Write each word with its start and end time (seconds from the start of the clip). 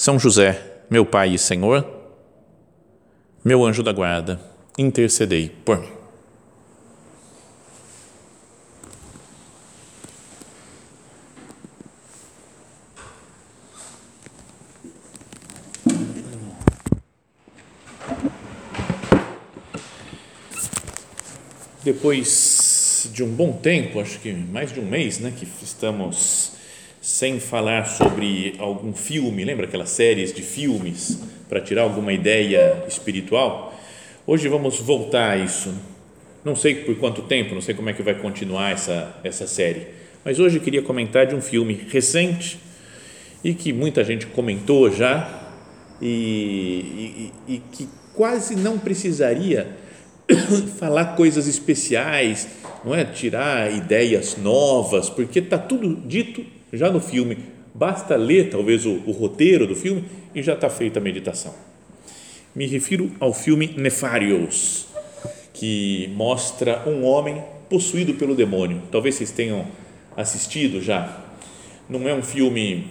são 0.00 0.18
José, 0.18 0.58
meu 0.88 1.04
Pai 1.04 1.34
e 1.34 1.38
Senhor, 1.38 1.86
meu 3.44 3.66
anjo 3.66 3.82
da 3.82 3.92
guarda, 3.92 4.40
intercedei 4.78 5.50
por 5.62 5.78
mim. 5.78 5.90
Depois 21.84 23.10
de 23.12 23.22
um 23.22 23.28
bom 23.28 23.52
tempo, 23.52 24.00
acho 24.00 24.18
que 24.20 24.32
mais 24.32 24.72
de 24.72 24.80
um 24.80 24.86
mês, 24.86 25.18
né, 25.18 25.30
que 25.30 25.46
estamos 25.62 26.58
sem 27.00 27.40
falar 27.40 27.86
sobre 27.86 28.54
algum 28.58 28.92
filme, 28.92 29.42
lembra 29.42 29.66
aquelas 29.66 29.88
séries 29.88 30.34
de 30.34 30.42
filmes 30.42 31.18
para 31.48 31.60
tirar 31.60 31.82
alguma 31.82 32.12
ideia 32.12 32.84
espiritual? 32.86 33.74
Hoje 34.26 34.48
vamos 34.48 34.78
voltar 34.80 35.30
a 35.30 35.36
isso. 35.38 35.74
Não 36.44 36.54
sei 36.54 36.74
por 36.74 36.94
quanto 36.96 37.22
tempo, 37.22 37.54
não 37.54 37.62
sei 37.62 37.74
como 37.74 37.88
é 37.88 37.94
que 37.94 38.02
vai 38.02 38.14
continuar 38.14 38.72
essa, 38.72 39.18
essa 39.24 39.46
série, 39.46 39.86
mas 40.24 40.38
hoje 40.38 40.58
eu 40.58 40.62
queria 40.62 40.82
comentar 40.82 41.26
de 41.26 41.34
um 41.34 41.40
filme 41.40 41.86
recente 41.88 42.58
e 43.42 43.54
que 43.54 43.72
muita 43.72 44.04
gente 44.04 44.26
comentou 44.26 44.90
já 44.90 45.40
e, 46.00 47.32
e, 47.48 47.54
e 47.54 47.62
que 47.72 47.88
quase 48.14 48.56
não 48.56 48.78
precisaria 48.78 49.76
falar 50.78 51.16
coisas 51.16 51.46
especiais, 51.46 52.48
não 52.84 52.94
é 52.94 53.04
tirar 53.04 53.72
ideias 53.74 54.36
novas, 54.36 55.08
porque 55.08 55.38
está 55.38 55.58
tudo 55.58 55.94
dito 56.06 56.59
já 56.72 56.90
no 56.90 57.00
filme, 57.00 57.38
basta 57.74 58.16
ler 58.16 58.50
talvez 58.50 58.86
o, 58.86 59.02
o 59.06 59.12
roteiro 59.12 59.66
do 59.66 59.74
filme 59.74 60.04
e 60.34 60.42
já 60.42 60.54
está 60.54 60.70
feita 60.70 60.98
a 60.98 61.02
meditação. 61.02 61.54
Me 62.54 62.66
refiro 62.66 63.10
ao 63.20 63.32
filme 63.32 63.74
Nefarious, 63.76 64.86
que 65.52 66.10
mostra 66.14 66.82
um 66.88 67.04
homem 67.04 67.42
possuído 67.68 68.14
pelo 68.14 68.34
demônio. 68.34 68.82
Talvez 68.90 69.14
vocês 69.14 69.30
tenham 69.30 69.66
assistido 70.16 70.82
já. 70.82 71.24
Não 71.88 72.08
é 72.08 72.14
um 72.14 72.22
filme 72.22 72.88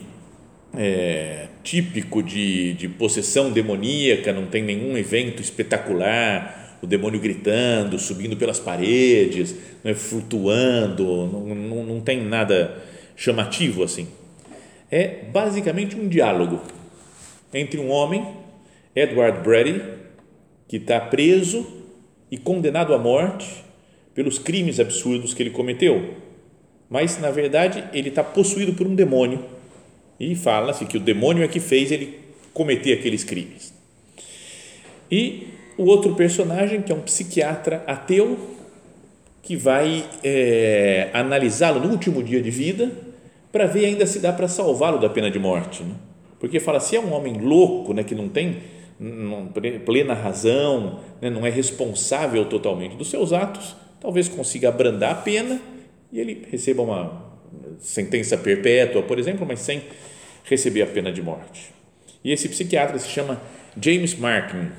é, 0.75 1.47
típico 1.63 2.21
de, 2.23 2.73
de 2.73 2.87
possessão 2.87 3.51
demoníaca, 3.51 4.31
não 4.31 4.45
tem 4.45 4.63
nenhum 4.63 4.97
evento 4.97 5.41
espetacular, 5.41 6.77
o 6.81 6.87
demônio 6.87 7.19
gritando, 7.19 7.99
subindo 7.99 8.37
pelas 8.37 8.59
paredes, 8.59 9.55
não 9.83 9.91
é, 9.91 9.93
flutuando, 9.93 11.05
não, 11.05 11.55
não, 11.55 11.83
não 11.83 12.01
tem 12.01 12.23
nada 12.23 12.81
chamativo 13.19 13.83
assim. 13.83 14.07
É 14.89 15.25
basicamente 15.25 15.95
um 15.95 16.07
diálogo 16.07 16.61
entre 17.53 17.77
um 17.77 17.89
homem, 17.89 18.25
Edward 18.95 19.41
Brady, 19.43 19.83
que 20.67 20.77
está 20.77 21.01
preso 21.01 21.67
e 22.31 22.37
condenado 22.37 22.93
à 22.93 22.97
morte 22.97 23.65
pelos 24.15 24.39
crimes 24.39 24.79
absurdos 24.79 25.33
que 25.33 25.43
ele 25.43 25.49
cometeu. 25.49 26.15
Mas, 26.89 27.19
na 27.19 27.29
verdade, 27.29 27.83
ele 27.93 28.07
está 28.07 28.23
possuído 28.23 28.73
por 28.73 28.87
um 28.87 28.95
demônio 28.95 29.43
e 30.19 30.33
fala-se 30.33 30.85
que 30.85 30.97
o 30.97 30.99
demônio 30.99 31.43
é 31.43 31.47
que 31.47 31.59
fez 31.59 31.91
ele 31.91 32.19
cometer 32.53 32.93
aqueles 32.93 33.23
crimes. 33.23 33.73
E 35.11 35.49
o 35.77 35.83
outro 35.85 36.15
personagem, 36.15 36.81
que 36.81 36.91
é 36.91 36.95
um 36.95 37.01
psiquiatra 37.01 37.83
ateu, 37.85 38.55
que 39.41 39.55
vai 39.55 40.05
é, 40.23 41.09
analisá-lo 41.13 41.79
no 41.79 41.89
último 41.89 42.23
dia 42.23 42.41
de 42.41 42.49
vida 42.49 43.08
para 43.51 43.65
ver 43.65 43.85
ainda 43.85 44.05
se 44.05 44.19
dá 44.19 44.31
para 44.31 44.47
salvá-lo 44.47 44.99
da 44.99 45.09
pena 45.09 45.29
de 45.31 45.39
morte. 45.39 45.83
Né? 45.83 45.95
Porque 46.39 46.59
fala, 46.59 46.79
se 46.79 46.95
é 46.95 46.99
um 46.99 47.13
homem 47.13 47.39
louco, 47.39 47.93
né, 47.93 48.03
que 48.03 48.15
não 48.15 48.29
tem 48.29 48.57
plena 49.85 50.13
razão, 50.13 50.99
né, 51.21 51.29
não 51.29 51.45
é 51.45 51.49
responsável 51.49 52.45
totalmente 52.45 52.95
dos 52.95 53.09
seus 53.09 53.31
atos, 53.33 53.75
talvez 53.99 54.27
consiga 54.27 54.69
abrandar 54.69 55.11
a 55.11 55.15
pena 55.15 55.61
e 56.11 56.19
ele 56.19 56.47
receba 56.49 56.81
uma 56.81 57.29
sentença 57.79 58.37
perpétua, 58.37 59.01
por 59.03 59.17
exemplo, 59.17 59.45
mas 59.45 59.59
sem 59.59 59.83
receber 60.43 60.81
a 60.81 60.87
pena 60.87 61.11
de 61.11 61.21
morte. 61.21 61.73
E 62.23 62.31
esse 62.31 62.49
psiquiatra 62.49 62.97
se 62.99 63.09
chama 63.09 63.41
James 63.79 64.15
Martin. 64.15 64.71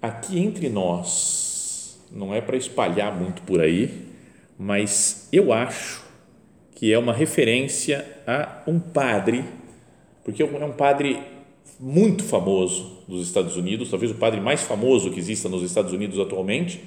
Aqui 0.00 0.38
entre 0.38 0.68
nós, 0.68 2.00
não 2.10 2.34
é 2.34 2.40
para 2.40 2.56
espalhar 2.56 3.14
muito 3.14 3.42
por 3.42 3.60
aí, 3.60 4.06
mas 4.58 5.28
eu 5.32 5.52
acho 5.52 6.05
que 6.76 6.92
é 6.92 6.98
uma 6.98 7.12
referência 7.14 8.06
a 8.26 8.62
um 8.66 8.78
padre, 8.78 9.42
porque 10.22 10.42
é 10.42 10.44
um 10.44 10.72
padre 10.72 11.18
muito 11.80 12.22
famoso 12.22 13.02
dos 13.08 13.26
Estados 13.26 13.56
Unidos, 13.56 13.88
talvez 13.88 14.12
o 14.12 14.16
padre 14.16 14.42
mais 14.42 14.62
famoso 14.62 15.10
que 15.10 15.18
exista 15.18 15.48
nos 15.48 15.62
Estados 15.62 15.94
Unidos 15.94 16.20
atualmente, 16.20 16.80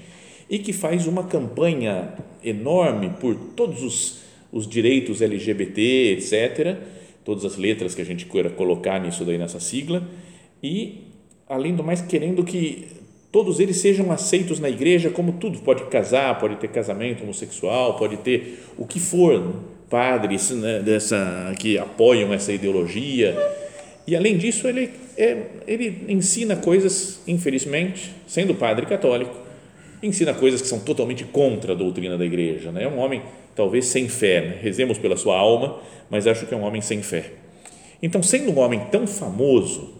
e 0.48 0.60
que 0.60 0.72
faz 0.74 1.08
uma 1.08 1.24
campanha 1.24 2.14
enorme 2.44 3.10
por 3.20 3.36
todos 3.56 3.82
os, 3.82 4.20
os 4.52 4.68
direitos 4.68 5.24
LGBT, 5.24 5.82
etc., 6.14 6.78
todas 7.26 7.44
as 7.44 7.58
letras 7.58 7.96
que 7.96 8.02
a 8.02 8.06
gente 8.06 8.28
queira 8.28 8.52
colocar 8.52 9.00
nisso 9.02 9.26
daí 9.26 9.40
nessa 9.40 9.60
sigla, 9.60 10.08
e 10.62 11.04
além 11.48 11.76
do 11.76 11.84
mais 11.84 12.00
querendo 12.00 12.44
que 12.44 12.88
todos 13.32 13.60
eles 13.60 13.78
sejam 13.78 14.12
aceitos 14.12 14.60
na 14.60 14.70
igreja 14.70 15.10
como 15.10 15.34
tudo, 15.34 15.58
pode 15.60 15.86
casar, 15.86 16.40
pode 16.40 16.58
ter 16.58 16.68
casamento 16.68 17.24
homossexual, 17.24 17.98
pode 17.98 18.18
ter 18.18 18.60
o 18.78 18.86
que 18.86 19.00
for? 19.00 19.79
Padres 19.90 20.52
né, 20.52 20.80
dessa, 20.80 21.54
que 21.60 21.78
apoiam 21.78 22.34
essa 22.34 22.54
ideologia. 22.54 23.36
E 24.06 24.16
além 24.16 24.38
disso, 24.38 24.68
ele, 24.68 24.92
é, 25.18 25.38
ele 25.68 26.06
ensina 26.08 26.56
coisas, 26.56 27.22
infelizmente, 27.28 28.14
sendo 28.28 28.54
padre 28.56 28.86
católico, 28.86 29.36
ensina 30.02 30.34
coisas 30.34 30.62
que 30.62 30.68
são 30.68 30.80
totalmente 30.80 31.24
contra 31.26 31.74
a 31.74 31.76
doutrina 31.76 32.18
da 32.18 32.26
igreja. 32.26 32.72
Né? 32.72 32.84
É 32.84 32.88
um 32.88 33.00
homem, 33.00 33.22
talvez, 33.56 33.86
sem 33.86 34.08
fé. 34.08 34.42
Né? 34.42 34.58
Rezemos 34.62 34.98
pela 34.98 35.18
sua 35.18 35.38
alma, 35.38 35.80
mas 36.10 36.28
acho 36.28 36.46
que 36.46 36.54
é 36.54 36.58
um 36.58 36.64
homem 36.64 36.82
sem 36.82 37.02
fé. 37.02 37.32
Então, 38.02 38.24
sendo 38.24 38.52
um 38.52 38.60
homem 38.60 38.80
tão 38.92 39.06
famoso, 39.06 39.94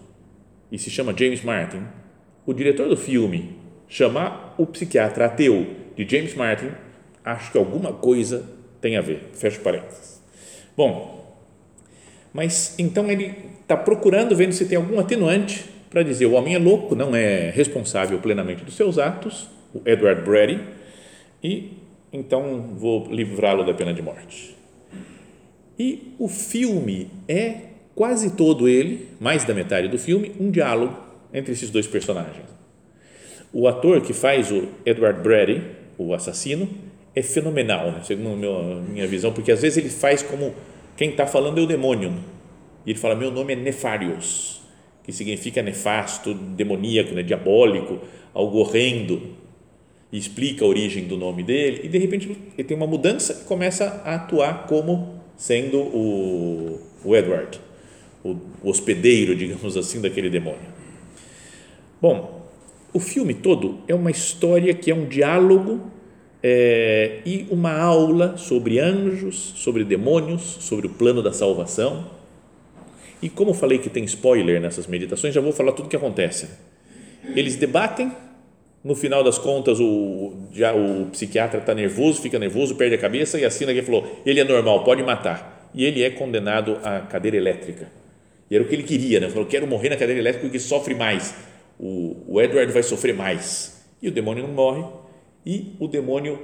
e 0.72 0.78
se 0.78 0.88
chama 0.88 1.14
James 1.16 1.42
Martin, 1.42 1.82
o 2.46 2.54
diretor 2.54 2.88
do 2.88 2.96
filme 2.96 3.56
chamar 3.88 4.54
o 4.56 4.64
psiquiatra 4.66 5.26
ateu 5.26 5.66
de 5.96 6.08
James 6.08 6.34
Martin, 6.34 6.70
acho 7.24 7.52
que 7.52 7.58
alguma 7.58 7.92
coisa 7.92 8.59
tem 8.80 8.96
a 8.96 9.00
ver, 9.00 9.30
fecho 9.34 9.60
parênteses. 9.60 10.20
Bom, 10.76 11.36
mas 12.32 12.74
então 12.78 13.10
ele 13.10 13.34
está 13.60 13.76
procurando, 13.76 14.34
vendo 14.34 14.52
se 14.52 14.66
tem 14.66 14.76
algum 14.76 14.98
atenuante 14.98 15.64
para 15.90 16.02
dizer 16.02 16.26
o 16.26 16.32
homem 16.32 16.54
é 16.54 16.58
louco, 16.58 16.94
não 16.94 17.14
é 17.14 17.50
responsável 17.50 18.18
plenamente 18.20 18.64
dos 18.64 18.76
seus 18.76 18.98
atos, 18.98 19.48
o 19.74 19.82
Edward 19.84 20.22
Brady, 20.22 20.60
e 21.42 21.72
então 22.12 22.74
vou 22.76 23.08
livrá-lo 23.10 23.64
da 23.64 23.74
pena 23.74 23.92
de 23.92 24.00
morte. 24.00 24.56
E 25.78 26.14
o 26.18 26.28
filme 26.28 27.10
é 27.26 27.70
quase 27.94 28.32
todo 28.36 28.68
ele, 28.68 29.08
mais 29.18 29.44
da 29.44 29.54
metade 29.54 29.88
do 29.88 29.98
filme, 29.98 30.32
um 30.38 30.50
diálogo 30.50 30.96
entre 31.32 31.52
esses 31.52 31.70
dois 31.70 31.86
personagens. 31.86 32.46
O 33.52 33.66
ator 33.66 34.00
que 34.00 34.12
faz 34.12 34.50
o 34.52 34.68
Edward 34.86 35.20
Brady, 35.20 35.62
o 35.98 36.14
assassino, 36.14 36.68
é 37.14 37.22
fenomenal, 37.22 37.92
né? 37.92 38.02
segundo 38.04 38.48
a 38.48 38.80
minha 38.80 39.06
visão, 39.06 39.32
porque 39.32 39.50
às 39.50 39.62
vezes 39.62 39.78
ele 39.78 39.90
faz 39.90 40.22
como 40.22 40.54
quem 40.96 41.10
está 41.10 41.26
falando 41.26 41.58
é 41.58 41.62
o 41.62 41.66
demônio. 41.66 42.14
E 42.84 42.90
ele 42.90 42.98
fala: 42.98 43.14
Meu 43.14 43.30
nome 43.30 43.52
é 43.52 43.56
Nefarios, 43.56 44.60
que 45.02 45.12
significa 45.12 45.62
nefasto, 45.62 46.34
demoníaco, 46.34 47.14
né? 47.14 47.22
diabólico, 47.22 47.98
algo 48.34 48.58
horrendo. 48.58 49.38
E 50.12 50.18
explica 50.18 50.64
a 50.64 50.68
origem 50.68 51.04
do 51.04 51.16
nome 51.16 51.42
dele. 51.42 51.82
E 51.84 51.88
de 51.88 51.96
repente 51.96 52.36
ele 52.58 52.66
tem 52.66 52.76
uma 52.76 52.86
mudança 52.86 53.42
e 53.42 53.44
começa 53.46 54.02
a 54.04 54.16
atuar 54.16 54.66
como 54.66 55.20
sendo 55.36 55.78
o, 55.78 56.80
o 57.04 57.16
Edward, 57.16 57.60
o, 58.24 58.36
o 58.62 58.68
hospedeiro, 58.68 59.34
digamos 59.36 59.76
assim, 59.76 60.00
daquele 60.00 60.28
demônio. 60.28 60.68
Bom, 62.02 62.46
o 62.92 62.98
filme 62.98 63.34
todo 63.34 63.78
é 63.86 63.94
uma 63.94 64.10
história 64.10 64.74
que 64.74 64.90
é 64.90 64.94
um 64.94 65.06
diálogo 65.06 65.80
é, 66.42 67.20
e 67.24 67.46
uma 67.50 67.78
aula 67.78 68.36
sobre 68.36 68.78
anjos, 68.78 69.52
sobre 69.56 69.84
demônios, 69.84 70.42
sobre 70.60 70.86
o 70.86 70.90
plano 70.90 71.22
da 71.22 71.32
salvação. 71.32 72.06
E 73.22 73.28
como 73.28 73.52
falei 73.52 73.78
que 73.78 73.90
tem 73.90 74.04
spoiler 74.04 74.60
nessas 74.60 74.86
meditações, 74.86 75.34
já 75.34 75.40
vou 75.40 75.52
falar 75.52 75.72
tudo 75.72 75.86
o 75.86 75.88
que 75.88 75.96
acontece. 75.96 76.48
Eles 77.36 77.56
debatem, 77.56 78.10
no 78.82 78.94
final 78.94 79.22
das 79.22 79.38
contas 79.38 79.78
o, 79.78 80.32
já 80.52 80.74
o 80.74 81.06
psiquiatra 81.12 81.60
está 81.60 81.74
nervoso, 81.74 82.22
fica 82.22 82.38
nervoso, 82.38 82.74
perde 82.76 82.94
a 82.94 82.98
cabeça 82.98 83.38
e 83.38 83.44
assina 83.44 83.74
que 83.74 83.82
falou, 83.82 84.22
ele 84.24 84.40
é 84.40 84.44
normal, 84.44 84.84
pode 84.84 85.02
matar. 85.02 85.70
E 85.74 85.84
ele 85.84 86.02
é 86.02 86.10
condenado 86.10 86.78
à 86.82 87.00
cadeira 87.00 87.36
elétrica. 87.36 87.88
E 88.50 88.54
era 88.54 88.64
o 88.64 88.66
que 88.66 88.74
ele 88.74 88.82
queria, 88.82 89.20
né? 89.20 89.28
Falou, 89.28 89.46
quero 89.46 89.66
morrer 89.66 89.90
na 89.90 89.96
cadeira 89.96 90.20
elétrica 90.20 90.46
porque 90.46 90.58
sofre 90.58 90.94
mais. 90.94 91.34
O, 91.78 92.16
o 92.26 92.40
Edward 92.40 92.72
vai 92.72 92.82
sofrer 92.82 93.14
mais. 93.14 93.84
E 94.02 94.08
o 94.08 94.10
demônio 94.10 94.42
não 94.42 94.52
morre. 94.52 94.82
E 95.50 95.74
o 95.80 95.88
demônio 95.88 96.38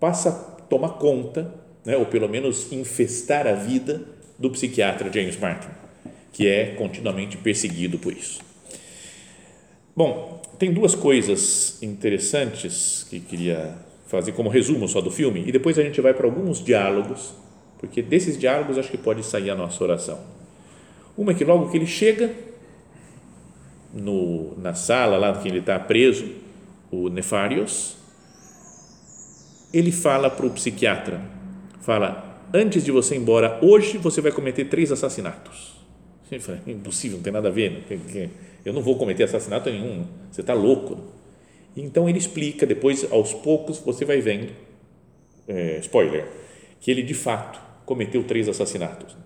passa 0.00 0.30
a 0.30 0.32
tomar 0.62 0.98
conta, 0.98 1.54
né? 1.84 1.96
ou 1.96 2.06
pelo 2.06 2.28
menos 2.28 2.72
infestar 2.72 3.46
a 3.46 3.54
vida 3.54 4.02
do 4.38 4.50
psiquiatra 4.50 5.12
James 5.12 5.38
Martin 5.38 5.80
que 6.32 6.46
é 6.46 6.74
continuamente 6.74 7.36
perseguido 7.36 7.98
por 7.98 8.12
isso. 8.12 8.40
Bom, 9.94 10.40
tem 10.58 10.72
duas 10.72 10.94
coisas 10.94 11.82
interessantes 11.82 13.06
que 13.08 13.20
queria 13.20 13.76
fazer 14.06 14.32
como 14.32 14.48
resumo 14.48 14.88
só 14.88 15.00
do 15.00 15.10
filme 15.10 15.44
e 15.46 15.52
depois 15.52 15.78
a 15.78 15.82
gente 15.82 16.00
vai 16.00 16.14
para 16.14 16.26
alguns 16.26 16.62
diálogos, 16.62 17.34
porque 17.78 18.02
desses 18.02 18.38
diálogos 18.38 18.78
acho 18.78 18.90
que 18.90 18.98
pode 18.98 19.24
sair 19.24 19.50
a 19.50 19.54
nossa 19.54 19.82
oração. 19.82 20.18
Uma 21.16 21.32
é 21.32 21.34
que 21.34 21.44
logo 21.44 21.70
que 21.70 21.76
ele 21.76 21.86
chega 21.86 22.32
no, 23.92 24.56
na 24.58 24.74
sala 24.74 25.18
lá 25.18 25.36
que 25.40 25.48
ele 25.48 25.58
está 25.58 25.78
preso, 25.78 26.26
o 26.90 27.08
Nefarios, 27.08 27.96
ele 29.72 29.92
fala 29.92 30.28
para 30.28 30.46
o 30.46 30.50
psiquiatra, 30.50 31.20
fala, 31.80 32.48
antes 32.52 32.84
de 32.84 32.90
você 32.90 33.14
ir 33.14 33.18
embora, 33.18 33.58
hoje 33.62 33.98
você 33.98 34.20
vai 34.20 34.32
cometer 34.32 34.64
três 34.66 34.90
assassinatos. 34.90 35.78
Ele 36.30 36.40
fala, 36.40 36.60
impossível, 36.66 37.16
não 37.16 37.24
tem 37.24 37.32
nada 37.32 37.48
a 37.48 37.50
ver, 37.50 37.84
eu 38.64 38.72
não 38.72 38.82
vou 38.82 38.96
cometer 38.96 39.24
assassinato 39.24 39.70
nenhum, 39.70 40.06
você 40.30 40.40
está 40.40 40.54
louco. 40.54 41.00
Então 41.76 42.08
ele 42.08 42.18
explica, 42.18 42.66
depois 42.66 43.10
aos 43.10 43.32
poucos 43.32 43.78
você 43.78 44.04
vai 44.04 44.20
vendo, 44.20 44.52
é, 45.48 45.78
spoiler, 45.78 46.26
que 46.80 46.90
ele 46.90 47.02
de 47.02 47.14
fato 47.14 47.60
cometeu 47.84 48.22
três 48.24 48.48
assassinatos. 48.48 49.16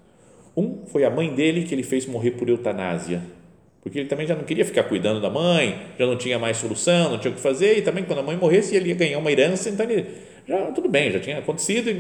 Um 0.57 0.87
foi 0.87 1.05
a 1.05 1.11
mãe 1.11 1.35
dele 1.35 1.65
que 1.65 1.75
ele 1.75 1.83
fez 1.83 2.07
morrer 2.07 2.33
por 2.33 2.49
eutanásia, 2.49 3.23
porque 3.83 3.99
ele 3.99 4.09
também 4.09 4.27
já 4.27 4.35
não 4.35 4.45
queria 4.45 4.65
ficar 4.65 4.85
cuidando 4.85 5.21
da 5.21 5.29
mãe, 5.29 5.79
já 5.99 6.07
não 6.07 6.17
tinha 6.17 6.39
mais 6.39 6.57
solução, 6.57 7.11
não 7.11 7.19
tinha 7.19 7.31
o 7.31 7.35
que 7.35 7.41
fazer, 7.41 7.77
e 7.79 7.83
também 7.83 8.05
quando 8.05 8.21
a 8.21 8.23
mãe 8.23 8.37
morresse 8.37 8.75
ele 8.75 8.89
ia 8.89 8.95
ganhar 8.95 9.19
uma 9.19 9.31
herança, 9.31 9.69
então 9.69 9.85
ele, 9.85 10.07
já 10.47 10.73
tudo 10.73 10.89
bem, 10.89 11.11
já 11.11 11.21
tinha 11.21 11.39
acontecido, 11.39 11.91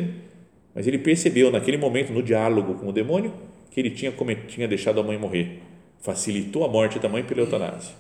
mas 0.75 0.87
ele 0.87 0.99
percebeu 0.99 1.50
naquele 1.50 1.76
momento, 1.76 2.12
no 2.12 2.23
diálogo 2.23 2.75
com 2.75 2.88
o 2.88 2.93
demônio, 2.93 3.32
que 3.70 3.81
ele 3.81 3.91
tinha, 3.91 4.12
tinha 4.46 4.69
deixado 4.69 5.00
a 5.00 5.02
mãe 5.02 5.19
morrer. 5.19 5.61
Facilitou 6.00 6.64
a 6.64 6.69
morte 6.69 6.99
da 6.99 7.08
mãe 7.08 7.23
pela 7.23 7.41
eutanásia. 7.41 7.94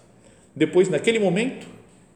Depois, 0.54 0.88
naquele 0.88 1.18
momento, 1.18 1.66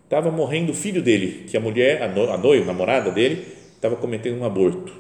estava 0.05 0.31
morrendo 0.31 0.73
o 0.73 0.75
filho 0.75 1.03
dele, 1.03 1.45
que 1.49 1.57
a 1.57 1.61
mulher, 1.61 2.03
a 2.03 2.39
noiva, 2.39 2.65
a 2.65 2.67
namorada 2.67 3.11
dele, 3.11 3.45
estava 3.75 3.97
cometendo 3.97 4.39
um 4.39 4.45
aborto. 4.45 4.93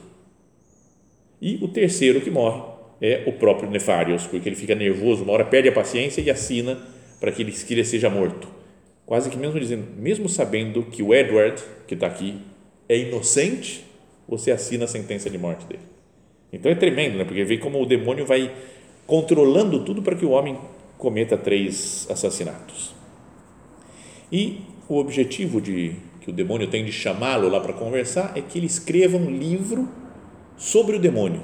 E 1.40 1.58
o 1.62 1.68
terceiro 1.68 2.20
que 2.20 2.30
morre 2.30 2.62
é 3.00 3.22
o 3.26 3.32
próprio 3.32 3.70
Nefarios, 3.70 4.26
porque 4.26 4.48
ele 4.48 4.56
fica 4.56 4.74
nervoso, 4.74 5.22
uma 5.22 5.32
hora 5.32 5.44
perde 5.44 5.68
a 5.68 5.72
paciência 5.72 6.20
e 6.20 6.30
assina 6.30 6.78
para 7.20 7.30
que 7.30 7.42
ele, 7.42 7.52
que 7.52 7.74
ele 7.74 7.84
seja 7.84 8.10
morto. 8.10 8.48
Quase 9.06 9.30
que 9.30 9.36
mesmo 9.36 9.58
dizendo, 9.58 9.86
mesmo 9.96 10.28
sabendo 10.28 10.82
que 10.82 11.02
o 11.02 11.14
Edward, 11.14 11.62
que 11.86 11.94
está 11.94 12.06
aqui, 12.06 12.38
é 12.88 12.96
inocente, 12.96 13.84
você 14.28 14.50
assina 14.50 14.84
a 14.84 14.88
sentença 14.88 15.28
de 15.28 15.38
morte 15.38 15.66
dele. 15.66 15.82
Então 16.52 16.70
é 16.72 16.74
tremendo, 16.74 17.18
né? 17.18 17.24
porque 17.24 17.44
vê 17.44 17.58
como 17.58 17.80
o 17.82 17.86
demônio 17.86 18.24
vai 18.24 18.54
controlando 19.06 19.84
tudo 19.84 20.02
para 20.02 20.16
que 20.16 20.24
o 20.24 20.30
homem 20.30 20.58
cometa 20.96 21.36
três 21.36 22.06
assassinatos. 22.10 22.94
E 24.32 24.60
o 24.88 24.96
objetivo 24.96 25.60
de, 25.60 25.96
que 26.20 26.30
o 26.30 26.32
demônio 26.32 26.66
tem 26.68 26.84
de 26.84 26.92
chamá-lo 26.92 27.48
lá 27.48 27.60
para 27.60 27.72
conversar 27.72 28.32
é 28.36 28.40
que 28.40 28.58
ele 28.58 28.66
escreva 28.66 29.16
um 29.16 29.30
livro 29.30 29.88
sobre 30.56 30.96
o 30.96 30.98
demônio. 30.98 31.42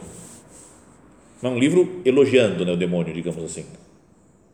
Não, 1.43 1.55
um 1.55 1.59
livro 1.59 2.01
elogiando 2.05 2.65
né, 2.65 2.73
o 2.73 2.77
demônio, 2.77 3.13
digamos 3.13 3.43
assim. 3.45 3.67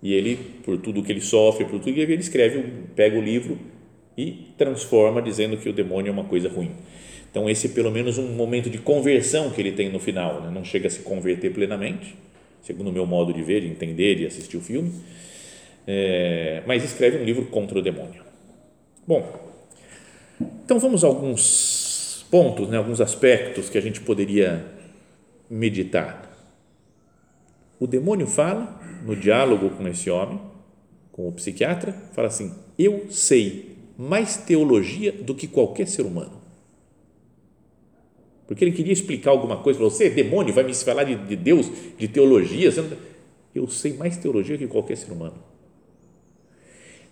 E 0.02 0.12
ele, 0.12 0.36
por 0.64 0.78
tudo 0.78 1.02
que 1.02 1.12
ele 1.12 1.20
sofre, 1.20 1.64
por 1.64 1.78
tudo 1.78 1.94
que 1.94 2.00
ele 2.00 2.14
escreve, 2.14 2.62
pega 2.96 3.18
o 3.18 3.22
livro 3.22 3.58
e 4.20 4.52
transforma, 4.58 5.22
dizendo 5.22 5.56
que 5.56 5.68
o 5.68 5.72
demônio 5.72 6.10
é 6.10 6.12
uma 6.12 6.24
coisa 6.24 6.48
ruim. 6.48 6.72
Então, 7.30 7.48
esse 7.48 7.68
é 7.68 7.70
pelo 7.70 7.90
menos 7.90 8.18
um 8.18 8.28
momento 8.28 8.68
de 8.68 8.78
conversão 8.78 9.50
que 9.50 9.60
ele 9.60 9.72
tem 9.72 9.88
no 9.90 9.98
final. 9.98 10.42
Né? 10.42 10.50
Não 10.50 10.64
chega 10.64 10.88
a 10.88 10.90
se 10.90 11.00
converter 11.00 11.52
plenamente, 11.52 12.16
segundo 12.62 12.90
o 12.90 12.92
meu 12.92 13.06
modo 13.06 13.32
de 13.32 13.42
ver, 13.42 13.62
de 13.62 13.68
entender 13.68 14.20
e 14.20 14.26
assistir 14.26 14.56
o 14.56 14.60
filme, 14.60 14.92
é, 15.86 16.62
mas 16.66 16.84
escreve 16.84 17.18
um 17.18 17.24
livro 17.24 17.46
contra 17.46 17.78
o 17.78 17.82
demônio. 17.82 18.22
Bom, 19.06 19.26
então 20.64 20.78
vamos 20.78 21.02
a 21.02 21.06
alguns 21.06 22.26
pontos, 22.30 22.68
né, 22.68 22.76
alguns 22.76 23.00
aspectos 23.00 23.70
que 23.70 23.78
a 23.78 23.80
gente 23.80 24.00
poderia 24.00 24.64
meditar. 25.48 26.30
O 27.78 27.86
demônio 27.86 28.26
fala 28.26 28.78
no 29.04 29.16
diálogo 29.16 29.70
com 29.70 29.88
esse 29.88 30.10
homem, 30.10 30.38
com 31.12 31.28
o 31.28 31.32
psiquiatra, 31.32 31.92
fala 32.12 32.28
assim: 32.28 32.54
Eu 32.78 33.06
sei 33.10 33.69
mais 34.00 34.36
teologia 34.36 35.12
do 35.12 35.34
que 35.34 35.46
qualquer 35.46 35.86
ser 35.86 36.02
humano 36.02 36.40
porque 38.50 38.64
ele 38.64 38.72
queria 38.72 38.92
explicar 38.92 39.30
alguma 39.30 39.58
coisa, 39.58 39.78
falou, 39.78 39.92
você 39.92 40.06
é 40.06 40.10
demônio, 40.10 40.52
vai 40.52 40.64
me 40.64 40.74
falar 40.74 41.04
de, 41.04 41.14
de 41.14 41.36
Deus, 41.36 41.70
de 41.96 42.08
teologia, 42.08 42.68
eu 43.54 43.68
sei 43.68 43.92
mais 43.92 44.16
teologia 44.16 44.58
que 44.58 44.66
qualquer 44.66 44.96
ser 44.96 45.12
humano. 45.12 45.36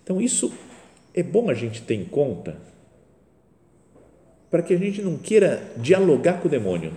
Então 0.03 0.19
isso 0.19 0.51
é 1.13 1.23
bom 1.23 1.49
a 1.49 1.53
gente 1.53 1.81
ter 1.81 1.93
em 1.93 2.03
conta 2.03 2.59
para 4.51 4.61
que 4.61 4.73
a 4.73 4.77
gente 4.77 5.01
não 5.01 5.17
queira 5.17 5.71
dialogar 5.77 6.41
com 6.41 6.49
o 6.49 6.51
demônio. 6.51 6.91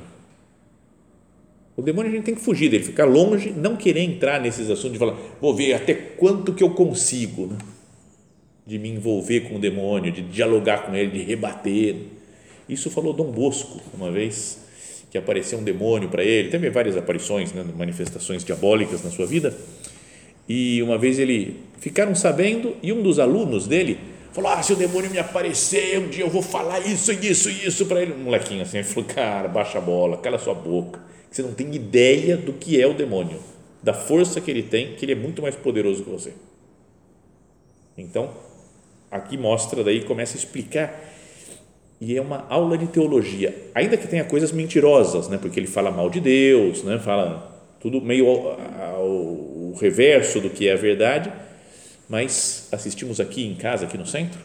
O 1.77 1.83
demônio 1.83 2.11
a 2.11 2.15
gente 2.17 2.25
tem 2.25 2.35
que 2.35 2.41
fugir 2.41 2.69
dele, 2.69 2.83
ficar 2.83 3.05
longe, 3.05 3.53
não 3.53 3.77
querer 3.77 4.01
entrar 4.01 4.41
nesses 4.41 4.69
assuntos 4.69 4.95
de 4.95 4.99
falar, 4.99 5.17
vou 5.41 5.55
ver 5.55 5.75
até 5.75 5.95
quanto 5.95 6.53
que 6.53 6.65
eu 6.65 6.71
consigo 6.71 7.47
né? 7.47 7.59
De 8.67 8.79
me 8.79 8.89
envolver 8.89 9.41
com 9.41 9.57
o 9.57 9.59
demônio, 9.59 10.13
de 10.13 10.23
dialogar 10.23 10.87
com 10.87 10.95
ele, 10.95 11.11
de 11.19 11.23
rebater. 11.23 11.97
Isso 12.69 12.91
falou 12.91 13.13
Dom 13.13 13.31
Bosco 13.31 13.81
uma 13.93 14.11
vez, 14.11 14.59
que 15.11 15.19
apareceu 15.19 15.59
um 15.59 15.65
demônio 15.65 16.09
para 16.09 16.25
ele, 16.25 16.49
teve 16.49 16.71
várias 16.71 16.97
aparições, 16.97 17.53
né, 17.53 17.65
manifestações 17.77 18.45
diabólicas 18.45 19.03
na 19.03 19.11
sua 19.11 19.27
vida, 19.27 19.55
e 20.49 20.83
uma 20.83 20.97
vez 20.97 21.19
ele, 21.19 21.61
ficaram 21.79 22.15
sabendo, 22.15 22.77
e 22.83 22.93
um 22.93 23.03
dos 23.03 23.19
alunos 23.19 23.67
dele 23.67 23.99
falou, 24.33 24.51
ah, 24.51 24.63
se 24.63 24.73
o 24.73 24.77
demônio 24.77 25.11
me 25.11 25.19
aparecer, 25.19 25.99
um 25.99 26.09
dia 26.09 26.25
eu 26.25 26.31
vou 26.31 26.41
falar 26.41 26.81
isso, 26.81 27.13
isso 27.13 27.51
e 27.51 27.67
isso 27.67 27.85
para 27.87 28.01
ele, 28.01 28.15
um 28.15 28.25
molequinho 28.25 28.63
assim, 28.63 28.79
ele 28.79 28.87
falou, 28.87 29.09
cara, 29.09 29.49
baixa 29.49 29.79
a 29.79 29.81
bola, 29.81 30.17
cala 30.17 30.39
sua 30.39 30.55
boca, 30.55 31.01
que 31.29 31.37
você 31.37 31.43
não 31.43 31.53
tem 31.53 31.75
ideia 31.75 32.37
do 32.37 32.53
que 32.53 32.81
é 32.81 32.87
o 32.87 32.95
demônio, 32.95 33.39
da 33.83 33.93
força 33.93 34.41
que 34.41 34.51
ele 34.51 34.63
tem, 34.63 34.95
que 34.95 35.05
ele 35.05 35.13
é 35.13 35.17
muito 35.17 35.43
mais 35.43 35.55
poderoso 35.55 36.05
que 36.05 36.11
você. 36.11 36.33
Então, 37.99 38.31
aqui 39.13 39.37
mostra, 39.37 39.85
daí 39.85 40.03
começa 40.03 40.37
a 40.37 40.39
explicar 40.39 41.13
e 42.01 42.17
é 42.17 42.21
uma 42.21 42.47
aula 42.49 42.77
de 42.77 42.89
teologia, 42.89 43.55
ainda 43.73 43.97
que 43.97 44.09
tenha 44.09 44.25
coisas 44.25 44.51
mentirosas, 44.51 45.29
né? 45.29 45.39
porque 45.41 45.61
ele 45.61 45.69
fala 45.69 45.91
mal 45.91 46.11
de 46.11 46.19
Deus, 46.19 46.83
né? 46.83 46.99
fala 46.99 47.49
tudo 47.79 48.01
meio 48.01 48.27
ao, 48.27 48.61
ao, 48.97 49.73
reverso 49.81 50.41
do 50.41 50.51
que 50.51 50.69
é 50.69 50.73
a 50.73 50.77
verdade, 50.77 51.31
mas 52.09 52.69
assistimos 52.73 53.21
aqui 53.21 53.47
em 53.47 53.55
casa, 53.55 53.85
aqui 53.85 53.97
no 53.97 54.07
centro, 54.07 54.41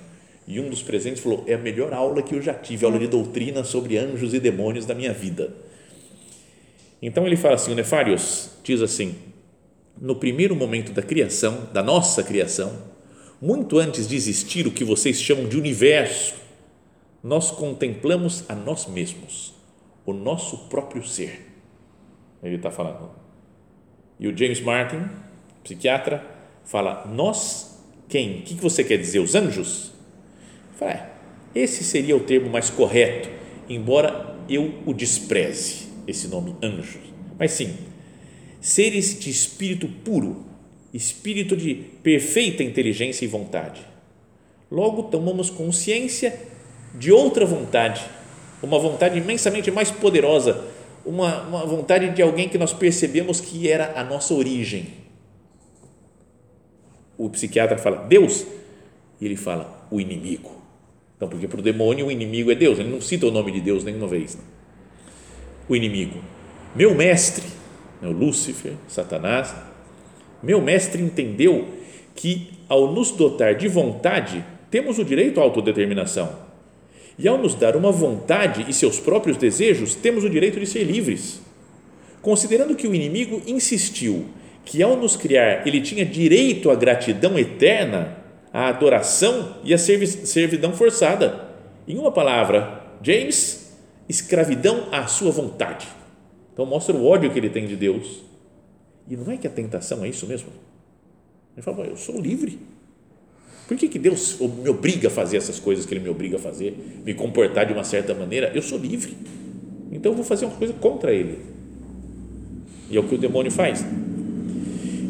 e 0.48 0.60
um 0.60 0.70
dos 0.70 0.82
presentes 0.82 1.22
falou: 1.22 1.44
é 1.48 1.56
a 1.56 1.58
melhor 1.58 1.92
aula 1.94 2.22
que 2.22 2.34
eu 2.34 2.42
já 2.42 2.54
tive, 2.54 2.86
aula 2.86 2.98
de 2.98 3.08
doutrina 3.08 3.64
sobre 3.64 3.98
anjos 3.98 4.34
e 4.34 4.40
demônios 4.40 4.86
da 4.86 4.96
minha 4.96 5.12
vida. 5.12 5.54
Então 7.02 7.26
ele 7.26 7.36
fala 7.36 7.56
assim: 7.56 7.74
o 7.74 7.76
Nefarius 7.76 8.52
diz 8.64 8.82
assim, 8.82 9.16
no 10.00 10.16
primeiro 10.16 10.56
momento 10.56 10.94
da 10.94 11.02
criação, 11.02 11.68
da 11.74 11.84
nossa 11.84 12.24
criação, 12.24 12.72
muito 13.41 13.77
antes 13.77 14.08
de 14.08 14.15
existir 14.15 14.67
o 14.67 14.72
que 14.72 14.84
vocês 14.84 15.22
chamam 15.22 15.48
de 15.48 15.58
universo, 15.58 16.36
nós 17.24 17.51
contemplamos 17.51 18.44
a 18.50 18.56
nós 18.56 18.88
mesmos, 18.88 19.53
o 20.06 20.13
nosso 20.13 20.70
próprio 20.70 21.06
ser. 21.06 21.46
Ele 22.41 22.56
está 22.56 22.72
falando. 22.72 23.12
E 24.20 24.27
o 24.27 24.38
James 24.38 24.62
Martin, 24.62 25.10
psiquiatra, 25.63 26.25
fala: 26.63 27.06
Nós 27.06 27.77
quem? 28.08 28.39
O 28.39 28.41
que 28.44 28.53
você 28.56 28.84
quer 28.84 28.98
dizer? 28.98 29.20
Os 29.20 29.36
anjos? 29.36 29.91
Fala, 30.77 30.91
é, 30.91 31.10
esse 31.53 31.84
seria 31.84 32.15
o 32.15 32.22
termo 32.22 32.50
mais 32.50 32.70
correto, 32.70 33.29
embora 33.67 34.38
eu 34.48 34.82
o 34.86 34.94
despreze, 34.94 35.88
esse 36.08 36.27
nome 36.27 36.56
anjos. 36.63 37.01
Mas 37.38 37.51
sim, 37.51 37.75
seres 38.62 39.20
de 39.20 39.29
espírito 39.29 39.88
puro, 40.06 40.46
espírito 40.94 41.56
de 41.56 41.75
perfeita 41.75 42.63
inteligência 42.63 43.25
e 43.25 43.27
vontade. 43.27 43.82
Logo, 44.72 45.03
tomamos 45.03 45.50
consciência 45.50 46.39
de 46.96 47.12
outra 47.12 47.46
vontade, 47.46 48.03
uma 48.62 48.79
vontade 48.79 49.17
imensamente 49.17 49.70
mais 49.72 49.91
poderosa, 49.91 50.65
uma, 51.06 51.41
uma 51.44 51.65
vontade 51.65 52.10
de 52.10 52.22
alguém 52.22 52.50
que 52.50 52.58
nós 52.58 52.74
percebemos 52.74 53.39
que 53.39 53.70
era 53.70 53.94
a 54.00 54.03
nossa 54.03 54.34
origem, 54.34 54.88
o 57.17 57.29
psiquiatra 57.29 57.77
fala 57.77 58.06
Deus, 58.06 58.46
e 59.20 59.25
ele 59.25 59.36
fala 59.36 59.88
o 59.89 60.00
inimigo. 60.00 60.51
Então, 61.15 61.27
porque 61.27 61.48
para 61.48 61.60
o 61.60 61.63
demônio 61.63 62.08
o 62.08 62.12
inimigo 62.12 62.51
é 62.51 62.56
Deus, 62.56 62.77
ele 62.77 62.89
não 62.89 63.01
cita 63.01 63.25
o 63.25 63.32
nome 63.32 63.51
de 63.51 63.60
Deus 63.60 63.84
nenhuma 63.84 64.08
vez. 64.08 64.36
Né? 64.36 64.44
O 65.67 65.75
inimigo. 65.75 66.20
Meu 66.75 66.94
mestre, 66.94 67.46
né, 68.00 68.08
o 68.08 68.12
Lúcifer, 68.12 68.74
Satanás, 68.88 69.56
meu 70.41 70.62
mestre 70.62 71.01
entendeu 71.01 71.67
que 72.15 72.50
ao 72.70 72.91
nos 72.91 73.12
dotar 73.12 73.56
de 73.56 73.67
vontade, 73.67 74.44
temos 74.70 75.00
o 75.00 75.06
direito 75.06 75.39
à 75.39 75.44
autodeterminação. 75.44 76.48
E 77.17 77.27
ao 77.27 77.38
nos 77.38 77.56
dar 77.56 77.75
uma 77.75 77.91
vontade 77.91 78.65
e 78.67 78.74
seus 78.74 79.00
próprios 79.00 79.38
desejos, 79.38 79.96
temos 79.96 80.24
o 80.24 80.29
direito 80.29 80.60
de 80.60 80.65
ser 80.65 80.84
livres. 80.84 81.41
Considerando 82.22 82.75
que 82.75 82.88
o 82.88 82.94
inimigo 82.94 83.41
insistiu 83.48 84.25
que 84.65 84.84
ao 84.84 84.98
nos 84.98 85.15
criar 85.15 85.65
ele 85.65 85.79
tinha 85.79 86.06
direito 86.06 86.70
à 86.70 86.75
gratidão 86.75 87.39
eterna, 87.39 88.17
à 88.51 88.67
adoração 88.67 89.56
e 89.63 89.74
à 89.74 89.77
servidão 89.77 90.74
forçada. 90.74 91.48
Em 91.88 91.98
uma 91.98 92.12
palavra, 92.12 92.84
James, 93.01 93.74
escravidão 94.10 94.89
à 94.91 95.08
sua 95.08 95.32
vontade. 95.32 95.88
Então 96.53 96.65
mostra 96.65 96.96
o 96.96 97.06
ódio 97.06 97.32
que 97.32 97.39
ele 97.39 97.50
tem 97.50 97.65
de 97.65 97.77
Deus. 97.77 98.26
E 99.10 99.16
não 99.16 99.32
é 99.32 99.38
que 99.38 99.48
a 99.48 99.50
tentação 99.50 100.04
é 100.04 100.10
isso 100.10 100.28
mesmo? 100.28 100.50
Ele 101.56 101.62
fala, 101.62 101.86
eu 101.86 101.98
sou 101.98 102.20
livre. 102.20 102.60
Por 103.68 103.76
que, 103.76 103.88
que 103.88 104.00
Deus 104.00 104.40
me 104.40 104.70
obriga 104.70 105.08
a 105.08 105.12
fazer 105.12 105.38
essas 105.38 105.60
coisas 105.60 105.86
que 105.86 105.94
Ele 105.94 106.02
me 106.02 106.10
obriga 106.10 106.38
a 106.38 106.40
fazer, 106.40 106.78
me 107.06 107.14
comportar 107.14 107.66
de 107.66 107.74
uma 107.74 107.84
certa 107.84 108.14
maneira? 108.14 108.52
Eu 108.54 108.62
sou 108.62 108.78
livre. 108.78 109.18
Então 109.92 110.12
eu 110.12 110.16
vou 110.16 110.24
fazer 110.26 110.46
uma 110.46 110.56
coisa 110.56 110.74
contra 110.74 111.14
Ele. 111.14 111.40
E 112.90 112.96
é 112.96 113.00
o 113.00 113.04
que 113.04 113.16
o 113.16 113.18
demônio 113.18 113.52
faz. 113.52 113.86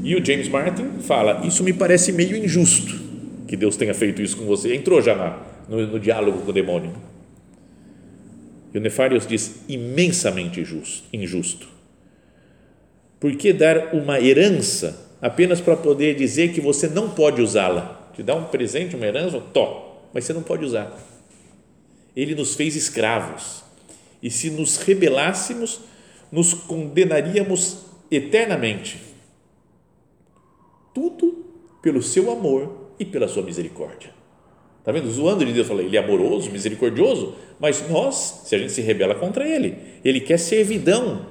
E 0.04 0.16
o 0.16 0.26
James 0.26 0.48
Martin 0.48 1.00
fala: 1.02 1.46
Isso 1.46 1.64
me 1.64 1.74
parece 1.74 2.12
meio 2.12 2.36
injusto 2.36 3.08
que 3.48 3.56
Deus 3.56 3.78
tenha 3.78 3.94
feito 3.94 4.22
isso 4.22 4.38
com 4.38 4.46
você. 4.46 4.76
Entrou 4.76 5.02
já 5.02 5.16
na, 5.16 5.40
no, 5.70 5.86
no 5.88 6.00
diálogo 6.00 6.42
com 6.42 6.50
o 6.50 6.54
demônio. 6.54 6.94
E 8.74 8.78
o 8.78 8.82
Nefarius 8.82 9.26
diz: 9.28 9.64
imensamente 9.68 10.60
injusto. 10.60 11.04
injusto. 11.14 11.77
Por 13.20 13.36
que 13.36 13.52
dar 13.52 13.94
uma 13.94 14.20
herança 14.20 15.08
apenas 15.22 15.60
para 15.60 15.76
poder 15.76 16.16
dizer 16.16 16.54
que 16.54 16.62
você 16.62 16.88
não 16.88 17.10
pode 17.10 17.42
usá-la? 17.42 18.12
Te 18.14 18.22
dá 18.24 18.36
um 18.36 18.46
presente, 18.46 18.96
uma 18.96 19.06
herança, 19.06 19.40
to, 19.40 19.68
mas 20.14 20.26
você 20.26 20.34
não 20.34 20.44
pode 20.44 20.64
usar. 20.64 20.98
Ele 22.16 22.36
nos 22.36 22.56
fez 22.56 22.76
escravos. 22.76 23.64
E 24.22 24.30
se 24.30 24.50
nos 24.50 24.78
rebelássemos, 24.78 25.82
nos 26.32 26.54
condenaríamos 26.54 27.86
eternamente. 28.10 29.00
Tudo 30.94 31.46
pelo 31.82 32.02
seu 32.02 32.32
amor 32.32 32.92
e 33.00 33.06
pela 33.06 33.28
sua 33.28 33.44
misericórdia. 33.44 34.12
Está 34.80 34.92
vendo? 34.92 35.12
Zoando 35.12 35.46
de 35.46 35.54
Deus, 35.54 35.68
falei, 35.68 35.86
ele 35.86 35.98
é 35.98 36.00
amoroso, 36.00 36.50
misericordioso, 36.50 37.36
mas 37.60 37.88
nós, 37.90 38.44
se 38.46 38.56
a 38.56 38.58
gente 38.58 38.72
se 38.72 38.82
rebela 38.82 39.14
contra 39.14 39.48
ele, 39.48 39.78
ele 40.04 40.22
quer 40.22 40.38
servidão, 40.38 41.26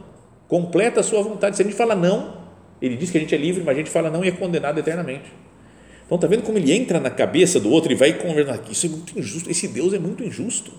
completa 0.48 1.00
a 1.00 1.02
sua 1.02 1.22
vontade. 1.22 1.56
Se 1.56 1.62
a 1.62 1.64
gente 1.64 1.76
fala 1.76 1.94
não, 1.94 2.46
ele 2.80 2.96
diz 2.96 3.10
que 3.10 3.18
a 3.18 3.20
gente 3.20 3.34
é 3.34 3.38
livre, 3.38 3.62
mas 3.62 3.74
a 3.74 3.78
gente 3.78 3.90
fala 3.90 4.10
não 4.10 4.24
e 4.24 4.28
é 4.28 4.32
condenado 4.32 4.78
eternamente. 4.78 5.32
Então, 6.04 6.16
está 6.16 6.28
vendo 6.28 6.42
como 6.42 6.56
ele 6.56 6.72
entra 6.72 7.00
na 7.00 7.10
cabeça 7.10 7.58
do 7.58 7.70
outro 7.70 7.90
e 7.90 7.94
vai 7.94 8.12
conversar? 8.12 8.60
Isso 8.70 8.86
é 8.86 8.88
muito 8.88 9.18
injusto, 9.18 9.50
esse 9.50 9.66
Deus 9.66 9.92
é 9.92 9.98
muito 9.98 10.22
injusto. 10.22 10.72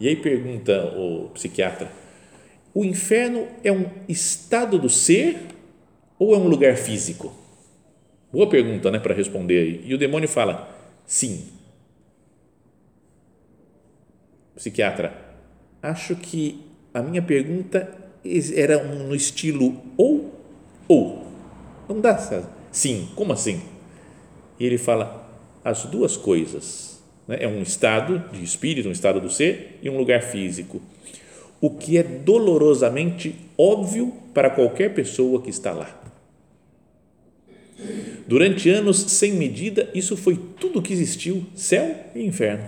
E 0.00 0.08
aí 0.08 0.16
pergunta 0.16 0.86
o 0.96 1.28
psiquiatra: 1.30 1.92
o 2.74 2.84
inferno 2.84 3.46
é 3.62 3.70
um 3.70 3.86
estado 4.08 4.78
do 4.78 4.88
ser 4.88 5.38
ou 6.18 6.34
é 6.34 6.38
um 6.38 6.48
lugar 6.48 6.76
físico? 6.76 7.32
Boa 8.32 8.48
pergunta, 8.48 8.90
né, 8.90 8.98
para 8.98 9.14
responder 9.14 9.58
aí. 9.58 9.82
E 9.84 9.94
o 9.94 9.98
demônio 9.98 10.28
fala: 10.28 10.68
sim. 11.06 11.48
Psiquiatra, 14.56 15.14
acho 15.80 16.16
que 16.16 16.69
a 16.92 17.02
minha 17.02 17.22
pergunta 17.22 17.88
era 18.54 18.82
no 18.82 19.14
estilo 19.14 19.80
ou 19.96 20.34
ou. 20.86 21.26
Não 21.88 22.00
dá, 22.00 22.18
sim, 22.72 23.08
como 23.14 23.32
assim? 23.32 23.60
E 24.58 24.66
ele 24.66 24.78
fala 24.78 25.28
as 25.64 25.84
duas 25.84 26.16
coisas. 26.16 27.00
Né? 27.26 27.38
É 27.40 27.48
um 27.48 27.62
estado 27.62 28.24
de 28.32 28.42
espírito, 28.42 28.88
um 28.88 28.92
estado 28.92 29.20
do 29.20 29.30
ser 29.30 29.78
e 29.82 29.88
um 29.88 29.96
lugar 29.96 30.22
físico. 30.22 30.80
O 31.60 31.70
que 31.70 31.96
é 31.96 32.02
dolorosamente 32.02 33.34
óbvio 33.56 34.12
para 34.34 34.50
qualquer 34.50 34.94
pessoa 34.94 35.40
que 35.42 35.50
está 35.50 35.72
lá. 35.72 35.96
Durante 38.26 38.68
anos 38.68 38.98
sem 38.98 39.32
medida, 39.32 39.88
isso 39.94 40.16
foi 40.16 40.38
tudo 40.58 40.82
que 40.82 40.92
existiu, 40.92 41.46
céu 41.54 41.94
e 42.14 42.22
inferno. 42.24 42.66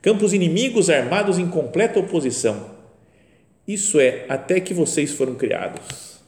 Campos 0.00 0.32
inimigos 0.32 0.90
armados 0.90 1.38
em 1.38 1.48
completa 1.48 1.98
oposição. 1.98 2.73
Isso 3.66 3.98
é 3.98 4.26
até 4.28 4.60
que 4.60 4.74
vocês 4.74 5.12
foram 5.12 5.34
criados. 5.34 6.20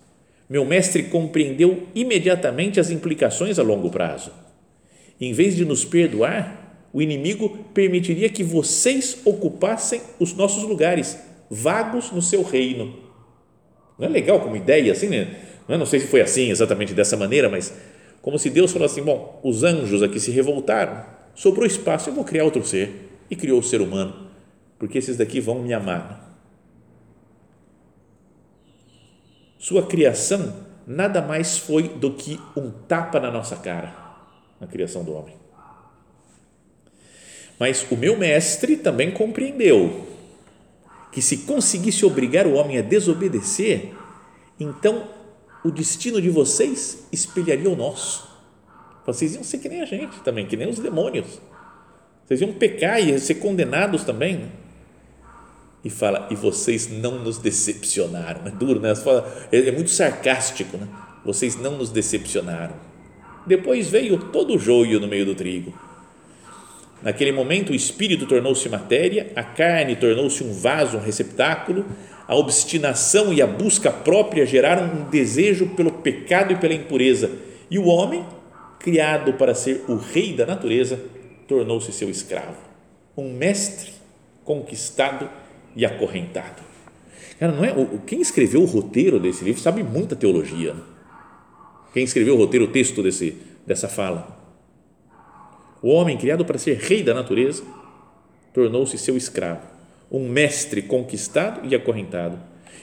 Meu 0.49 0.64
mestre 0.64 1.05
compreendeu 1.05 1.87
imediatamente 1.95 2.81
as 2.81 2.90
implicações 2.90 3.59
a 3.59 3.62
longo 3.62 3.90
prazo. 3.90 4.31
Em 5.21 5.33
vez 5.33 5.57
de 5.57 5.64
nos 5.64 5.85
perdoar, 5.85 6.88
o 6.93 7.02
inimigo 7.02 7.64
permitiria 7.75 8.28
que 8.28 8.43
vocês 8.43 9.19
ocupassem 9.25 10.00
os 10.19 10.33
nossos 10.33 10.62
lugares, 10.62 11.19
vagos 11.50 12.11
no 12.11 12.23
seu 12.23 12.43
reino. 12.43 12.95
Não 13.99 14.07
é 14.07 14.11
legal 14.11 14.40
como 14.40 14.57
ideia 14.57 14.93
assim, 14.93 15.09
né? 15.09 15.37
Não, 15.69 15.83
é? 15.83 15.87
sei 15.87 16.00
se 16.00 16.07
foi 16.07 16.21
assim, 16.21 16.50
exatamente 16.50 16.95
dessa 16.95 17.16
maneira, 17.16 17.49
mas 17.49 17.75
como 18.23 18.38
se 18.38 18.49
Deus 18.50 18.73
falasse 18.73 19.00
assim: 19.00 19.07
bom, 19.07 19.40
os 19.43 19.62
anjos 19.62 20.02
aqui 20.02 20.21
se 20.21 20.31
revoltaram, 20.31 21.05
sobrou 21.35 21.66
espaço, 21.66 22.09
eu 22.09 22.14
vou 22.14 22.25
criar 22.25 22.45
outro 22.45 22.64
ser. 22.64 23.05
E 23.28 23.35
criou 23.35 23.59
o 23.59 23.62
ser 23.62 23.81
humano, 23.81 24.28
porque 24.78 24.99
esses 24.99 25.16
daqui 25.16 25.40
vão 25.40 25.61
me 25.61 25.75
amar. 25.75 26.25
Sua 29.59 29.87
criação 29.87 30.67
nada 30.87 31.21
mais 31.21 31.59
foi 31.59 31.89
do 31.89 32.13
que 32.13 32.41
um 32.57 32.71
tapa 32.71 33.19
na 33.19 33.31
nossa 33.31 33.57
cara, 33.57 33.95
na 34.61 34.67
criação 34.67 35.03
do 35.03 35.13
homem. 35.13 35.35
Mas 37.59 37.87
o 37.91 37.97
meu 37.97 38.17
mestre 38.17 38.77
também 38.77 39.11
compreendeu 39.11 40.07
que 41.11 41.23
se 41.23 41.39
conseguisse 41.39 42.05
obrigar 42.05 42.47
o 42.47 42.55
homem 42.55 42.79
a 42.79 42.83
desobedecer, 42.83 43.95
então 44.61 45.09
o 45.65 45.71
destino 45.71 46.21
de 46.21 46.29
vocês 46.29 47.07
espelharia 47.11 47.71
o 47.71 47.75
nosso. 47.75 48.29
Vocês 49.07 49.35
iam 49.35 49.43
ser 49.43 49.59
que 49.59 49.69
nem 49.69 49.81
a 49.81 49.87
gente 49.87 50.21
também, 50.21 50.47
que 50.47 50.57
nem 50.57 50.69
os 50.69 50.79
demônios. 50.79 51.41
Vocês 52.25 52.41
iam 52.41 52.53
pecar 52.53 53.01
e 53.01 53.19
ser 53.19 53.37
condenados 53.37 54.05
também. 54.05 54.51
E 55.87 55.88
fala, 55.88 56.26
e 56.33 56.35
vocês 56.35 56.90
não 56.90 57.21
nos 57.21 57.38
decepcionaram. 57.38 58.40
É 58.45 58.50
duro, 58.50 58.81
né? 58.81 58.93
É, 59.52 59.69
é 59.69 59.71
muito 59.71 59.88
sarcástico, 59.88 60.76
né? 60.76 60.88
Vocês 61.25 61.55
não 61.55 61.78
nos 61.78 61.90
decepcionaram. 61.90 62.75
Depois 63.47 63.88
veio 63.88 64.19
todo 64.19 64.57
o 64.57 64.59
joio 64.59 64.99
no 64.99 65.07
meio 65.07 65.25
do 65.25 65.33
trigo. 65.33 65.73
Naquele 67.00 67.31
momento, 67.31 67.71
o 67.71 67.75
espírito 67.75 68.26
tornou-se 68.26 68.69
matéria, 68.69 69.31
a 69.37 69.45
carne 69.45 69.95
tornou-se 69.95 70.43
um 70.43 70.52
vaso, 70.52 70.97
um 70.97 71.00
receptáculo, 71.00 71.87
a 72.26 72.35
obstinação 72.35 73.33
e 73.33 73.40
a 73.40 73.47
busca 73.47 73.88
própria 73.88 74.45
geraram 74.45 74.93
um 74.93 75.09
desejo 75.09 75.69
pelo 75.76 75.93
pecado 75.93 76.52
e 76.52 76.57
pela 76.57 76.75
impureza, 76.75 77.31
e 77.71 77.78
o 77.78 77.87
homem, 77.87 78.26
criado 78.81 79.35
para 79.35 79.55
ser 79.55 79.85
o 79.87 79.95
rei 79.95 80.33
da 80.33 80.47
natureza, 80.47 80.99
tornou-se 81.47 81.93
seu 81.93 82.11
escravo, 82.11 82.59
um 83.16 83.33
mestre 83.33 83.93
conquistado 84.45 85.31
e 85.76 85.85
acorrentado. 85.85 86.62
Cara, 87.38 87.52
não 87.52 87.64
é? 87.64 87.75
Quem 88.06 88.21
escreveu 88.21 88.62
o 88.62 88.66
roteiro 88.66 89.21
desse 89.21 89.45
livro 89.45 89.61
sabe 89.61 89.83
muita 89.83 90.16
teologia. 90.16 90.73
Né? 90.73 90.80
Quem 91.92 92.02
escreveu 92.02 92.35
o 92.35 92.38
roteiro, 92.38 92.64
o 92.64 92.68
texto 92.68 93.02
desse, 93.02 93.37
dessa 93.64 93.88
fala. 93.88 94.35
O 95.83 95.90
homem 95.90 96.16
criado 96.16 96.45
para 96.45 96.59
ser 96.59 96.78
rei 96.78 97.02
da 97.02 97.12
natureza 97.12 97.62
tornou-se 98.52 98.97
seu 98.97 99.16
escravo 99.16 99.76
um 100.11 100.28
mestre 100.28 100.83
conquistado 100.83 101.66
e 101.68 101.75
acorrentado. 101.75 102.38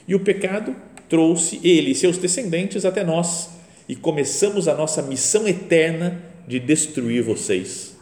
E 0.06 0.14
o 0.14 0.20
pecado 0.20 0.74
trouxe 1.08 1.60
ele 1.64 1.90
e 1.90 1.94
seus 1.94 2.18
descendentes 2.18 2.84
até 2.84 3.04
nós 3.04 3.50
e 3.88 3.94
começamos 3.96 4.68
a 4.68 4.74
nossa 4.74 5.02
missão 5.02 5.46
eterna 5.46 6.22
de 6.46 6.58
destruir 6.58 7.22
vocês. 7.22 7.96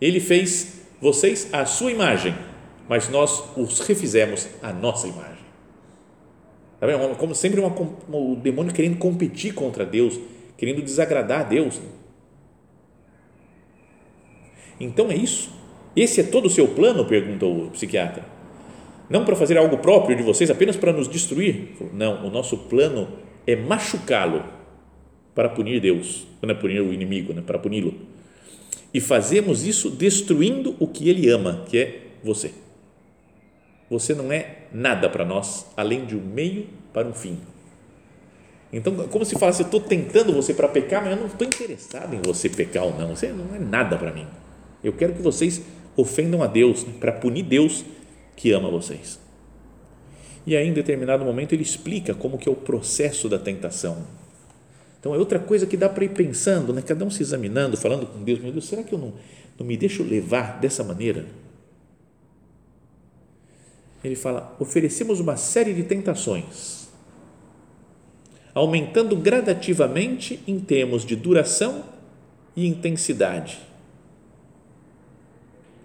Ele 0.00 0.20
fez 0.20 0.78
vocês 1.00 1.48
à 1.52 1.64
sua 1.64 1.90
imagem, 1.90 2.34
mas 2.88 3.08
nós 3.08 3.44
os 3.56 3.80
refizemos 3.80 4.48
à 4.62 4.72
nossa 4.72 5.06
imagem. 5.06 5.38
Tá 6.80 6.86
Como 7.16 7.34
sempre, 7.34 7.60
uma, 7.60 7.74
o 8.08 8.36
demônio 8.36 8.72
querendo 8.72 8.98
competir 8.98 9.52
contra 9.52 9.84
Deus, 9.84 10.18
querendo 10.56 10.82
desagradar 10.82 11.40
a 11.40 11.44
Deus. 11.44 11.80
Então 14.80 15.10
é 15.10 15.16
isso. 15.16 15.50
Esse 15.94 16.20
é 16.20 16.24
todo 16.24 16.46
o 16.46 16.50
seu 16.50 16.68
plano? 16.68 17.04
perguntou 17.04 17.66
o 17.66 17.70
psiquiatra 17.70 18.38
não 19.08 19.24
para 19.24 19.34
fazer 19.34 19.56
algo 19.56 19.78
próprio 19.78 20.16
de 20.16 20.22
vocês, 20.22 20.50
apenas 20.50 20.76
para 20.76 20.92
nos 20.92 21.08
destruir. 21.08 21.70
Não, 21.94 22.26
o 22.26 22.30
nosso 22.30 22.56
plano 22.56 23.08
é 23.46 23.56
machucá-lo 23.56 24.44
para 25.34 25.48
punir 25.48 25.80
Deus, 25.80 26.26
é 26.42 26.54
punir 26.54 26.80
o 26.80 26.92
inimigo, 26.92 27.32
né? 27.32 27.42
para 27.44 27.58
puni-lo. 27.58 27.94
E 28.92 29.00
fazemos 29.00 29.66
isso 29.66 29.90
destruindo 29.90 30.74
o 30.78 30.86
que 30.86 31.08
ele 31.08 31.28
ama, 31.28 31.64
que 31.68 31.78
é 31.78 32.00
você. 32.22 32.52
Você 33.90 34.14
não 34.14 34.30
é 34.32 34.66
nada 34.72 35.08
para 35.08 35.24
nós 35.24 35.66
além 35.76 36.04
de 36.04 36.16
um 36.16 36.20
meio 36.20 36.66
para 36.92 37.08
um 37.08 37.12
fim. 37.12 37.38
Então, 38.72 38.94
como 39.08 39.24
se 39.24 39.38
falasse, 39.38 39.62
eu 39.62 39.66
estou 39.66 39.80
tentando 39.80 40.32
você 40.32 40.52
para 40.52 40.68
pecar, 40.68 41.02
mas 41.02 41.12
eu 41.12 41.18
não 41.18 41.26
estou 41.26 41.46
interessado 41.46 42.14
em 42.14 42.20
você 42.20 42.48
pecar 42.48 42.84
ou 42.84 42.98
não. 42.98 43.16
Você 43.16 43.28
não 43.28 43.54
é 43.54 43.58
nada 43.58 43.96
para 43.96 44.12
mim. 44.12 44.26
Eu 44.84 44.92
quero 44.92 45.14
que 45.14 45.22
vocês 45.22 45.62
ofendam 45.96 46.42
a 46.42 46.46
Deus, 46.46 46.84
né, 46.84 46.92
para 47.00 47.12
punir 47.12 47.44
Deus 47.44 47.84
que 48.36 48.52
ama 48.52 48.70
vocês. 48.70 49.18
E 50.46 50.56
aí, 50.56 50.68
em 50.68 50.72
determinado 50.72 51.24
momento, 51.24 51.54
ele 51.54 51.62
explica 51.62 52.14
como 52.14 52.38
que 52.38 52.48
é 52.48 52.52
o 52.52 52.56
processo 52.56 53.28
da 53.28 53.38
tentação. 53.38 53.98
Então, 55.00 55.14
é 55.14 55.18
outra 55.18 55.38
coisa 55.38 55.66
que 55.66 55.76
dá 55.76 55.88
para 55.88 56.04
ir 56.04 56.10
pensando, 56.10 56.72
né? 56.72 56.82
cada 56.82 57.04
um 57.04 57.10
se 57.10 57.22
examinando, 57.22 57.76
falando 57.76 58.06
com 58.06 58.22
Deus, 58.22 58.40
meu 58.40 58.52
Deus, 58.52 58.66
será 58.66 58.82
que 58.82 58.92
eu 58.92 58.98
não, 58.98 59.14
não 59.58 59.66
me 59.66 59.76
deixo 59.76 60.02
levar 60.02 60.58
dessa 60.60 60.82
maneira? 60.82 61.26
Ele 64.02 64.16
fala, 64.16 64.56
oferecemos 64.58 65.20
uma 65.20 65.36
série 65.36 65.72
de 65.72 65.82
tentações, 65.82 66.88
aumentando 68.54 69.16
gradativamente 69.16 70.40
em 70.46 70.58
termos 70.60 71.04
de 71.04 71.16
duração 71.16 71.84
e 72.56 72.66
intensidade 72.66 73.68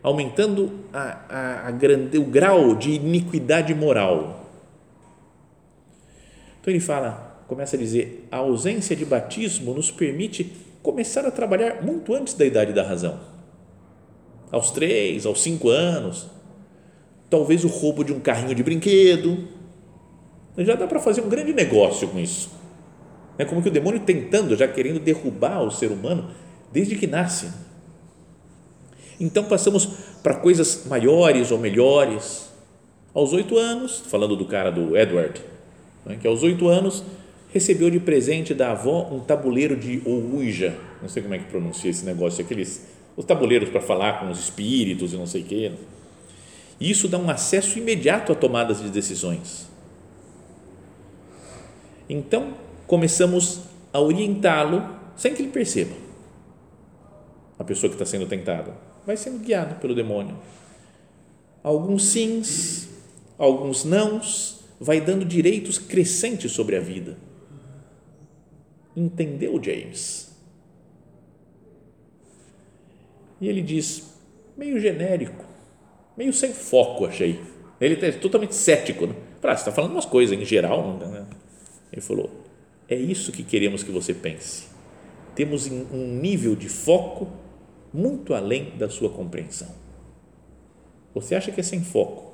aumentando 0.03 0.82
a, 0.91 1.00
a, 1.29 1.67
a 1.70 1.72
grande, 1.72 2.17
o 2.17 2.25
grau 2.25 2.75
de 2.75 2.91
iniquidade 2.91 3.74
moral. 3.74 4.50
Então 6.60 6.72
ele 6.72 6.82
fala, 6.82 7.41
começa 7.48 7.77
a 7.77 7.79
dizer, 7.79 8.27
a 8.29 8.38
ausência 8.38 8.96
de 8.96 9.05
batismo 9.05 9.74
nos 9.74 9.89
permite 9.89 10.51
começar 10.84 11.25
a 11.25 11.32
trabalhar 11.32 11.82
muito 11.82 12.13
antes 12.13 12.34
da 12.34 12.46
idade 12.46 12.74
da 12.74 12.84
razão. 12.84 13.17
Aos 14.51 14.70
três, 14.72 15.25
aos 15.25 15.41
cinco 15.41 15.70
anos, 15.70 16.27
talvez 17.33 17.63
o 17.63 17.67
roubo 17.67 18.03
de 18.03 18.13
um 18.13 18.19
carrinho 18.19 18.53
de 18.53 18.61
brinquedo. 18.61 19.47
Já 20.57 20.75
dá 20.75 20.85
para 20.85 20.99
fazer 20.99 21.21
um 21.21 21.29
grande 21.29 21.51
negócio 21.51 22.07
com 22.07 22.19
isso. 22.19 22.51
É 23.37 23.45
como 23.45 23.61
que 23.61 23.69
o 23.69 23.71
demônio 23.71 23.99
tentando, 24.01 24.55
já 24.55 24.67
querendo 24.67 24.99
derrubar 24.99 25.63
o 25.63 25.71
ser 25.71 25.91
humano 25.91 26.29
desde 26.71 26.95
que 26.95 27.07
nasce 27.07 27.47
então 29.19 29.43
passamos 29.45 29.87
para 30.21 30.35
coisas 30.35 30.85
maiores 30.85 31.51
ou 31.51 31.57
melhores. 31.57 32.51
Aos 33.13 33.31
oito 33.31 33.57
anos, 33.57 34.03
falando 34.07 34.35
do 34.35 34.45
cara 34.45 34.71
do 34.71 34.97
Edward, 34.97 35.39
né, 36.03 36.17
que 36.19 36.27
aos 36.27 36.41
oito 36.41 36.67
anos 36.67 37.03
recebeu 37.53 37.89
de 37.91 37.99
presente 37.99 38.55
da 38.55 38.71
avó 38.71 39.07
um 39.11 39.19
tabuleiro 39.19 39.77
de 39.77 40.01
Ouija, 40.03 40.75
não 40.99 41.07
sei 41.07 41.21
como 41.21 41.35
é 41.35 41.37
que 41.37 41.45
pronuncia 41.45 41.91
esse 41.91 42.03
negócio, 42.03 42.43
aqueles 42.43 42.87
os 43.15 43.23
tabuleiros 43.23 43.69
para 43.69 43.79
falar 43.79 44.19
com 44.19 44.31
os 44.31 44.39
espíritos 44.39 45.13
e 45.13 45.15
não 45.15 45.27
sei 45.27 45.41
o 45.41 45.45
quê. 45.45 45.71
E 46.83 46.91
isso 46.91 47.07
dá 47.07 47.17
um 47.17 47.29
acesso 47.29 47.79
imediato 47.79 48.33
a 48.33 48.35
tomadas 48.35 48.81
de 48.81 48.89
decisões. 48.89 49.69
Então, 52.09 52.55
começamos 52.85 53.61
a 53.93 54.01
orientá-lo 54.01 54.83
sem 55.15 55.33
que 55.33 55.43
ele 55.43 55.51
perceba. 55.53 55.95
A 57.57 57.63
pessoa 57.63 57.89
que 57.89 57.95
está 57.95 58.05
sendo 58.05 58.27
tentada 58.27 58.75
vai 59.05 59.15
sendo 59.15 59.39
guiado 59.39 59.75
pelo 59.75 59.95
demônio. 59.95 60.37
Alguns 61.63 62.03
sims, 62.03 62.89
alguns 63.37 63.85
nãos, 63.85 64.65
vai 64.77 64.99
dando 64.99 65.23
direitos 65.23 65.77
crescentes 65.77 66.51
sobre 66.51 66.75
a 66.75 66.81
vida. 66.81 67.17
Entendeu, 68.93 69.58
James? 69.63 70.36
E 73.39 73.47
ele 73.47 73.62
diz, 73.62 74.03
meio 74.58 74.77
genérico, 74.81 75.52
meio 76.17 76.34
sem 76.34 76.54
foco, 76.54 77.06
achei. 77.06 77.39
Ele 77.80 78.06
é 78.06 78.12
totalmente 78.12 78.56
cético. 78.56 79.08
Né? 79.08 79.15
Ah, 79.41 79.56
você 79.56 79.62
está 79.62 79.71
falando 79.71 79.91
umas 79.91 80.06
coisas 80.06 80.38
em 80.38 80.45
geral. 80.45 80.97
Né? 80.97 81.26
Ele 81.91 82.02
falou, 82.02 82.30
é 82.88 82.95
isso 82.95 83.32
que 83.32 83.43
queremos 83.43 83.84
que 83.84 83.91
você 83.91 84.13
pense. 84.13 84.67
Temos 85.36 85.67
um 85.67 86.19
nível 86.19 86.56
de 86.56 86.69
foco 86.69 87.28
muito 87.93 88.34
além 88.34 88.78
da 88.78 88.89
sua 88.89 89.10
compreensão. 89.10 89.69
Você 91.13 91.36
acha 91.36 91.52
que 91.52 91.60
é 91.60 91.63
sem 91.63 91.84
foco. 91.84 92.34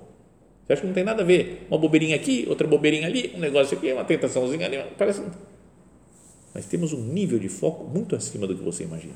Você 0.65 0.73
acha 0.73 0.81
que 0.81 0.87
não 0.87 0.93
tem 0.93 1.03
nada 1.03 1.23
a 1.23 1.25
ver. 1.25 1.65
Uma 1.69 1.77
bobeirinha 1.77 2.15
aqui, 2.15 2.45
outra 2.47 2.67
bobeirinha 2.67 3.07
ali, 3.07 3.33
um 3.35 3.39
negócio 3.39 3.77
aqui, 3.77 3.91
uma 3.91 4.05
tentaçãozinha 4.05 4.65
ali. 4.65 4.77
Parece. 4.97 5.23
Mas 6.53 6.65
temos 6.65 6.93
um 6.93 7.01
nível 7.01 7.39
de 7.39 7.49
foco 7.49 7.85
muito 7.85 8.15
acima 8.15 8.45
do 8.45 8.55
que 8.55 8.63
você 8.63 8.83
imagina. 8.83 9.15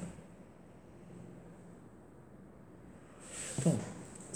Então, 3.59 3.77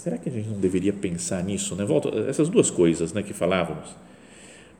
será 0.08 0.18
que 0.18 0.28
a 0.28 0.32
gente 0.32 0.48
não 0.48 0.58
deveria 0.58 0.92
pensar 0.92 1.42
nisso? 1.44 1.76
Né? 1.76 1.84
Volta, 1.84 2.08
essas 2.28 2.48
duas 2.48 2.70
coisas 2.70 3.12
né, 3.12 3.22
que 3.22 3.34
falávamos. 3.34 3.90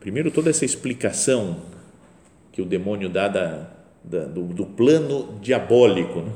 Primeiro, 0.01 0.31
toda 0.31 0.49
essa 0.49 0.65
explicação 0.65 1.59
que 2.51 2.63
o 2.63 2.65
demônio 2.65 3.09
dá 3.09 3.29
da, 3.29 3.71
da 4.03 4.25
do, 4.25 4.45
do, 4.45 4.65
plano 4.65 5.39
diabólico. 5.41 6.21
Né? 6.21 6.33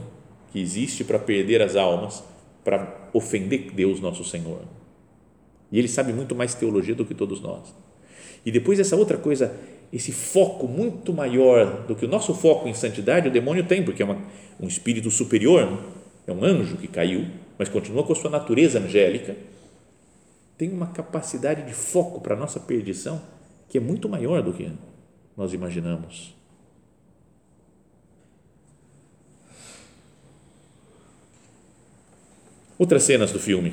que 0.52 0.60
existe 0.60 1.02
para 1.02 1.18
perder 1.18 1.62
as 1.62 1.74
almas, 1.76 2.22
para 2.62 3.08
ofender 3.12 3.72
Deus 3.72 4.00
nosso 4.00 4.22
Senhor. 4.22 4.60
E 5.72 5.78
ele 5.78 5.88
sabe 5.88 6.12
muito 6.12 6.34
mais 6.34 6.54
teologia 6.54 6.94
do 6.94 7.06
que 7.06 7.14
todos 7.14 7.40
nós. 7.40 7.74
E 8.44 8.52
depois 8.52 8.78
essa 8.78 8.94
outra 8.94 9.16
coisa, 9.16 9.56
esse 9.90 10.12
foco 10.12 10.68
muito 10.68 11.12
maior 11.14 11.86
do 11.86 11.96
que 11.96 12.04
o 12.04 12.08
nosso 12.08 12.34
foco 12.34 12.68
em 12.68 12.74
santidade, 12.74 13.28
o 13.28 13.30
demônio 13.30 13.64
tem, 13.64 13.82
porque 13.82 14.02
é 14.02 14.04
uma, 14.04 14.18
um 14.60 14.68
espírito 14.68 15.10
superior, 15.10 15.70
né? 15.70 15.78
é 16.26 16.32
um 16.32 16.44
anjo 16.44 16.76
que 16.76 16.86
caiu, 16.86 17.26
mas 17.62 17.68
continua 17.68 18.02
com 18.02 18.12
a 18.12 18.16
sua 18.16 18.28
natureza 18.28 18.80
angélica, 18.80 19.36
tem 20.58 20.68
uma 20.72 20.88
capacidade 20.88 21.62
de 21.62 21.72
foco 21.72 22.20
para 22.20 22.34
a 22.34 22.36
nossa 22.36 22.58
perdição 22.58 23.22
que 23.68 23.78
é 23.78 23.80
muito 23.80 24.08
maior 24.08 24.42
do 24.42 24.52
que 24.52 24.68
nós 25.36 25.52
imaginamos. 25.52 26.34
Outras 32.76 33.04
cenas 33.04 33.30
do 33.30 33.38
filme. 33.38 33.72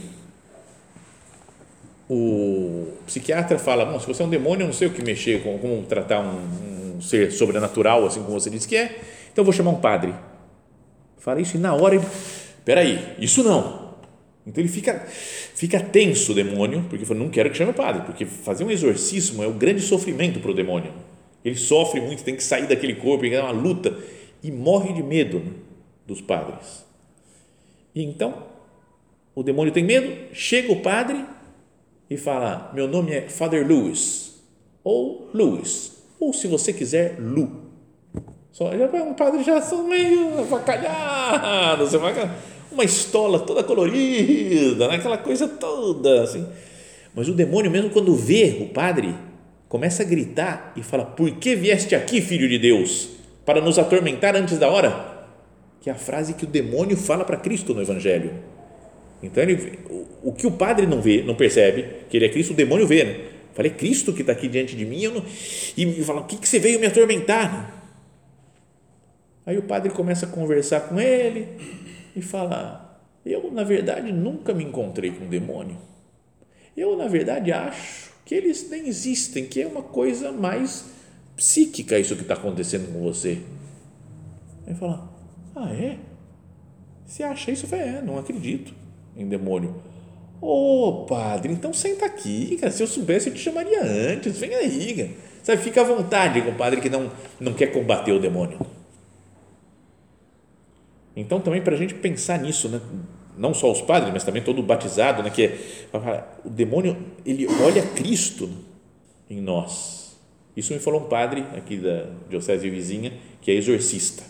O 2.07 2.93
psiquiatra 3.07 3.57
fala: 3.57 3.85
Bom, 3.85 3.99
se 3.99 4.05
você 4.05 4.21
é 4.21 4.25
um 4.27 4.29
demônio, 4.29 4.65
eu 4.65 4.67
não 4.67 4.73
sei 4.73 4.87
o 4.87 4.93
que 4.93 5.01
mexer, 5.01 5.41
com, 5.41 5.57
como 5.57 5.81
tratar 5.87 6.19
um, 6.19 6.97
um 6.97 7.01
ser 7.01 7.31
sobrenatural, 7.31 8.05
assim 8.05 8.21
como 8.21 8.39
você 8.39 8.51
disse 8.51 8.67
que 8.67 8.75
é, 8.75 9.01
então 9.31 9.41
eu 9.41 9.45
vou 9.45 9.53
chamar 9.53 9.71
um 9.71 9.81
padre. 9.81 10.13
Fala 11.17 11.41
isso 11.41 11.57
e 11.57 11.59
na 11.59 11.73
hora, 11.73 11.99
peraí, 12.63 13.15
isso 13.17 13.43
não. 13.43 13.78
Então 14.49 14.63
ele 14.63 14.71
fica, 14.71 15.05
fica 15.07 15.79
tenso 15.79 16.31
o 16.31 16.35
demônio, 16.35 16.83
porque 16.89 17.05
fala, 17.05 17.19
não 17.19 17.29
quero 17.29 17.51
que 17.51 17.57
chame 17.57 17.69
o 17.69 17.73
padre, 17.73 18.01
porque 18.01 18.25
fazer 18.25 18.63
um 18.63 18.71
exorcismo 18.71 19.43
é 19.43 19.47
um 19.47 19.55
grande 19.55 19.79
sofrimento 19.79 20.39
para 20.39 20.49
o 20.49 20.55
demônio. 20.55 20.91
Ele 21.45 21.55
sofre 21.55 22.01
muito, 22.01 22.23
tem 22.23 22.35
que 22.35 22.43
sair 22.43 22.67
daquele 22.67 22.95
corpo, 22.95 23.23
é 23.25 23.39
uma 23.39 23.51
luta 23.51 23.95
e 24.41 24.51
morre 24.51 24.91
de 24.91 25.03
medo 25.03 25.43
dos 26.07 26.19
padres. 26.19 26.83
E 27.93 28.03
então 28.03 28.43
o 29.35 29.43
demônio 29.43 29.71
tem 29.71 29.83
medo, 29.83 30.33
chega 30.33 30.71
o 30.73 30.81
padre 30.81 31.23
e 32.09 32.17
fala: 32.17 32.71
Meu 32.73 32.87
nome 32.87 33.13
é 33.13 33.29
Father 33.29 33.65
Lewis, 33.65 34.41
ou 34.83 35.29
Lewis, 35.31 36.03
ou 36.19 36.33
se 36.33 36.47
você 36.47 36.73
quiser, 36.73 37.17
Lu. 37.19 37.69
Só, 38.51 38.75
já 38.75 38.85
um 38.87 39.13
padre 39.13 39.43
já 39.43 39.61
são 39.61 39.87
meio 39.87 40.39
avacalhado, 40.39 41.85
você 41.85 41.97
vai 41.99 42.15
uma 42.71 42.83
estola 42.83 43.39
toda 43.39 43.63
colorida, 43.63 44.87
né? 44.87 44.95
aquela 44.95 45.17
coisa 45.17 45.47
toda 45.47 46.23
assim. 46.23 46.47
Mas 47.13 47.27
o 47.27 47.33
demônio, 47.33 47.71
mesmo 47.71 47.89
quando 47.89 48.15
vê 48.15 48.57
o 48.61 48.67
padre, 48.67 49.15
começa 49.67 50.03
a 50.03 50.05
gritar 50.05 50.73
e 50.75 50.83
fala: 50.83 51.05
Por 51.05 51.31
que 51.31 51.55
vieste 51.55 51.95
aqui, 51.95 52.21
filho 52.21 52.47
de 52.47 52.59
Deus? 52.59 53.09
Para 53.45 53.61
nos 53.61 53.79
atormentar 53.79 54.35
antes 54.35 54.57
da 54.57 54.69
hora? 54.69 55.27
Que 55.81 55.89
é 55.89 55.93
a 55.93 55.95
frase 55.95 56.33
que 56.33 56.43
o 56.43 56.47
demônio 56.47 56.95
fala 56.95 57.25
para 57.25 57.37
Cristo 57.37 57.73
no 57.73 57.81
Evangelho. 57.81 58.33
Então, 59.23 59.43
ele, 59.43 59.79
o, 59.89 60.29
o, 60.29 60.33
que 60.33 60.45
o 60.45 60.51
padre 60.51 60.85
não 60.85 61.01
vê, 61.01 61.23
não 61.23 61.35
percebe, 61.35 61.85
que 62.09 62.17
ele 62.17 62.25
é 62.25 62.29
Cristo, 62.29 62.53
o 62.53 62.55
demônio 62.55 62.87
vê, 62.87 63.03
né? 63.03 63.19
Falei, 63.53 63.71
Cristo 63.71 64.13
que 64.13 64.21
está 64.21 64.31
aqui 64.31 64.47
diante 64.47 64.75
de 64.75 64.85
mim, 64.85 65.07
não, 65.07 65.23
e 65.75 66.03
fala, 66.03 66.21
o 66.21 66.25
que, 66.25 66.37
que 66.37 66.47
você 66.47 66.59
veio 66.59 66.79
me 66.79 66.85
atormentar? 66.85 67.83
Aí 69.45 69.57
o 69.57 69.63
padre 69.63 69.89
começa 69.89 70.25
a 70.25 70.29
conversar 70.29 70.81
com 70.81 70.99
ele 70.99 71.47
e 72.19 72.21
fala, 72.21 73.01
eu, 73.25 73.51
na 73.51 73.63
verdade, 73.63 74.11
nunca 74.11 74.53
me 74.53 74.63
encontrei 74.63 75.11
com 75.11 75.25
um 75.25 75.29
demônio. 75.29 75.77
Eu, 76.75 76.97
na 76.97 77.07
verdade, 77.07 77.51
acho 77.51 78.11
que 78.25 78.35
eles 78.35 78.69
nem 78.69 78.87
existem, 78.87 79.45
que 79.45 79.61
é 79.61 79.67
uma 79.67 79.81
coisa 79.81 80.31
mais 80.31 80.85
psíquica 81.35 81.97
isso 81.97 82.15
que 82.15 82.21
está 82.21 82.33
acontecendo 82.35 82.91
com 82.93 83.01
você. 83.01 83.41
Aí 84.67 84.75
fala, 84.75 85.09
ah, 85.55 85.73
é? 85.73 85.97
Você 87.05 87.23
acha 87.23 87.51
isso? 87.51 87.67
Falei, 87.67 87.87
é, 87.87 88.01
não 88.01 88.17
acredito 88.17 88.73
em 89.15 89.27
demônio. 89.27 89.81
Ô 90.41 90.87
oh, 90.87 91.05
padre, 91.05 91.51
então 91.51 91.73
senta 91.73 92.05
aqui, 92.05 92.55
cara. 92.57 92.71
Se 92.71 92.83
eu 92.83 92.87
soubesse, 92.87 93.29
eu 93.29 93.33
te 93.33 93.39
chamaria 93.39 93.81
antes. 93.81 94.37
Vem 94.37 94.53
aí, 94.55 94.93
cara. 94.95 95.09
Sabe, 95.43 95.61
fica 95.61 95.81
à 95.81 95.83
vontade 95.83 96.41
com 96.41 96.51
o 96.51 96.55
padre 96.55 96.79
que 96.79 96.89
não, 96.89 97.11
não 97.39 97.53
quer 97.53 97.67
combater 97.67 98.11
o 98.11 98.19
demônio. 98.19 98.59
Então, 101.15 101.39
também 101.39 101.61
para 101.61 101.73
a 101.75 101.77
gente 101.77 101.93
pensar 101.93 102.39
nisso, 102.39 102.69
né? 102.69 102.79
não 103.37 103.53
só 103.53 103.71
os 103.71 103.81
padres, 103.81 104.11
mas 104.11 104.23
também 104.23 104.43
todo 104.43 104.61
batizado, 104.61 105.23
né? 105.23 105.29
que 105.29 105.43
é, 105.43 106.23
o 106.43 106.49
demônio 106.49 106.97
ele 107.25 107.47
olha 107.63 107.81
Cristo 107.81 108.49
em 109.29 109.41
nós. 109.41 110.17
Isso 110.55 110.73
me 110.73 110.79
falou 110.79 111.01
um 111.01 111.05
padre 111.05 111.45
aqui 111.55 111.77
da 111.77 112.07
diocese 112.29 112.69
vizinha, 112.69 113.13
que 113.41 113.49
é 113.49 113.53
exorcista. 113.53 114.23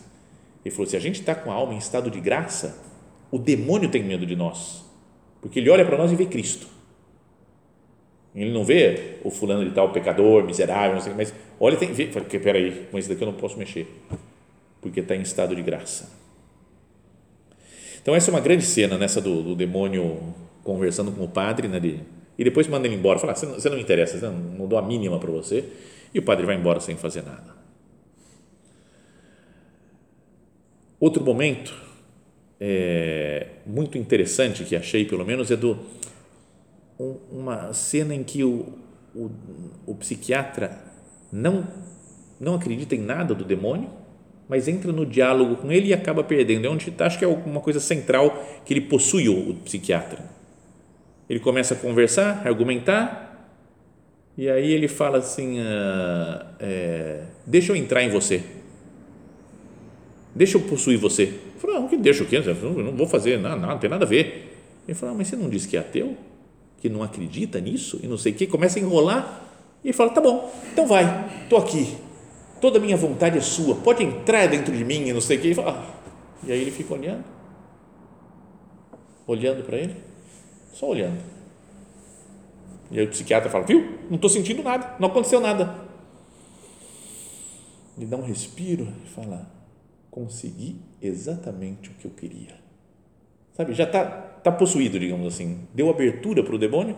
Ele 0.64 0.74
falou: 0.74 0.88
se 0.88 0.96
a 0.96 1.00
gente 1.00 1.20
está 1.22 1.34
com 1.34 1.52
a 1.52 1.56
alma 1.56 1.74
em 1.74 1.78
estado 1.78 2.12
de 2.12 2.20
graça, 2.20 2.78
o 3.32 3.40
demônio 3.40 3.90
tem 3.90 4.04
medo 4.04 4.26
de 4.26 4.36
nós, 4.36 4.86
porque 5.42 5.60
ele 5.60 5.70
olha 5.70 5.84
para 5.84 5.98
nós 5.98 6.12
e 6.12 6.16
vê 6.16 6.26
Cristo. 6.26 6.68
Ele 8.36 8.52
não 8.52 8.64
vê 8.64 9.18
o 9.24 9.32
fulano 9.32 9.66
de 9.66 9.72
tal 9.72 9.92
pecador, 9.92 10.44
miserável, 10.44 10.94
não 10.94 11.02
sei, 11.02 11.14
mas 11.16 11.34
olha, 11.60 11.76
tem, 11.76 11.92
vê, 11.92 12.12
fala, 12.12 12.26
peraí, 12.26 12.88
com 12.92 12.98
esse 13.00 13.10
daqui 13.10 13.24
eu 13.24 13.26
não 13.26 13.34
posso 13.34 13.58
mexer, 13.58 13.88
porque 14.82 15.00
está 15.00 15.16
em 15.16 15.22
estado 15.22 15.56
de 15.56 15.64
graça. 15.64 16.19
Então, 18.02 18.16
essa 18.16 18.30
é 18.30 18.34
uma 18.34 18.40
grande 18.40 18.64
cena 18.64 18.98
nessa 18.98 19.22
do, 19.22 19.44
do 19.44 19.56
demônio 19.56 20.34
conversando 20.64 21.12
com 21.12 21.24
o 21.24 21.28
padre, 21.28 21.68
né, 21.68 21.80
de, 21.80 22.00
e 22.38 22.44
depois 22.44 22.68
manda 22.68 22.88
ele 22.88 22.96
embora, 22.96 23.20
fala, 23.20 23.36
você 23.36 23.46
não, 23.46 23.54
você 23.54 23.70
não 23.70 23.76
me 23.76 23.82
interessa, 23.82 24.18
não, 24.30 24.38
não 24.38 24.68
dou 24.68 24.78
a 24.78 24.82
mínima 24.82 25.20
para 25.20 25.32
você, 25.32 25.66
e 26.14 26.20
o 26.20 26.24
padre 26.24 26.46
vai 26.46 26.56
embora 26.56 26.80
sem 26.80 26.96
fazer 26.96 27.24
nada. 27.24 27.58
Outro 31.00 31.24
momento 31.24 31.74
é, 32.60 33.48
muito 33.66 33.98
interessante 33.98 34.64
que 34.64 34.76
achei, 34.76 35.06
pelo 35.06 35.26
menos, 35.26 35.50
é 35.50 35.56
do 35.56 35.80
um, 37.00 37.18
uma 37.32 37.74
cena 37.74 38.14
em 38.14 38.24
que 38.24 38.44
o, 38.44 38.78
o, 39.16 39.32
o 39.86 39.96
psiquiatra 39.96 40.78
não 41.32 41.66
não 42.40 42.56
acredita 42.56 42.96
em 42.96 43.00
nada 43.00 43.36
do 43.36 43.44
demônio, 43.44 43.90
mas 44.50 44.68
entra 44.68 44.92
no 44.92 45.06
diálogo 45.06 45.58
com 45.58 45.72
ele 45.72 45.90
e 45.90 45.94
acaba 45.94 46.24
perdendo. 46.24 46.66
É 46.66 46.70
onde 46.70 46.92
acho 46.98 47.20
que 47.20 47.24
é 47.24 47.28
uma 47.28 47.62
coisa 47.62 47.80
central 47.80 48.44
que 48.66 48.74
ele 48.74 48.82
possui 48.82 49.30
o, 49.30 49.54
psiquiatra. 49.54 50.26
Ele 51.30 51.40
começa 51.40 51.76
a 51.76 51.78
conversar, 51.78 52.42
argumentar, 52.48 53.30
e 54.36 54.50
aí 54.50 54.72
ele 54.72 54.88
fala 54.88 55.20
assim: 55.20 55.60
ah, 55.60 56.48
é, 56.60 57.22
deixa 57.46 57.72
eu 57.72 57.76
entrar 57.76 58.02
em 58.02 58.10
você, 58.10 58.42
deixa 60.34 60.58
eu 60.58 60.62
possuir 60.62 60.98
você. 60.98 61.32
Falou, 61.60 61.82
não, 61.82 61.88
que 61.88 61.98
deixa 61.98 62.24
o 62.24 62.26
quê? 62.26 62.40
Não 62.40 62.96
vou 62.96 63.06
fazer, 63.06 63.38
não, 63.38 63.56
não, 63.56 63.68
não 63.68 63.78
tem 63.78 63.90
nada 63.90 64.06
a 64.06 64.08
ver. 64.08 64.56
Ele 64.88 64.96
falou, 64.98 65.14
mas 65.14 65.28
você 65.28 65.36
não 65.36 65.50
disse 65.50 65.68
que 65.68 65.78
é 65.78 65.82
ateu? 65.82 66.18
Que 66.82 66.90
não 66.90 67.04
acredita 67.04 67.60
nisso? 67.60 68.00
E 68.02 68.08
não 68.08 68.18
sei 68.18 68.32
o 68.32 68.36
que, 68.36 68.48
começa 68.48 68.80
a 68.80 68.82
enrolar. 68.82 69.44
E 69.84 69.90
ele 69.90 69.94
fala, 69.94 70.10
tá 70.10 70.22
bom, 70.22 70.52
então 70.72 70.88
vai, 70.88 71.30
estou 71.44 71.60
aqui. 71.60 71.96
Toda 72.62 72.78
a 72.78 72.82
minha 72.82 72.98
vontade 72.98 73.38
é 73.38 73.42
sua, 73.42 73.76
pode 73.76 74.04
entrar 74.04 74.48
dentro 74.48 74.76
de 74.76 74.84
mim 74.84 75.08
e 75.08 75.14
não 75.14 75.22
sei 75.22 75.38
o 75.38 75.42
que. 75.42 75.52
E, 75.52 75.60
ah. 75.60 75.94
e 76.44 76.52
aí 76.52 76.62
ele 76.62 76.72
fica 76.72 76.94
olhando, 76.94 77.24
olhando 79.26 79.64
para 79.64 79.78
ele, 79.78 79.96
só 80.74 80.90
olhando. 80.90 81.20
E 82.92 83.00
aí 83.00 83.06
o 83.06 83.10
psiquiatra 83.10 83.50
fala, 83.50 83.66
viu? 83.66 84.00
Não 84.10 84.16
estou 84.16 84.30
sentindo 84.30 84.64
nada, 84.64 84.96
não 85.00 85.08
aconteceu 85.10 85.40
nada. 85.40 85.88
Ele 87.98 88.06
dá 88.08 88.18
um 88.18 88.24
respiro 88.24 88.88
e 89.06 89.10
fala, 89.10 89.50
consegui 90.10 90.78
exatamente 91.02 91.90
o 91.90 91.94
que 91.94 92.06
eu 92.06 92.12
queria. 92.12 92.56
Sabe, 93.54 93.74
já 93.74 93.84
está 93.84 94.06
tá 94.06 94.52
possuído, 94.52 95.00
digamos 95.00 95.28
assim. 95.28 95.68
Deu 95.74 95.90
abertura 95.90 96.44
para 96.44 96.56
o 96.56 96.58
demônio 96.58 96.98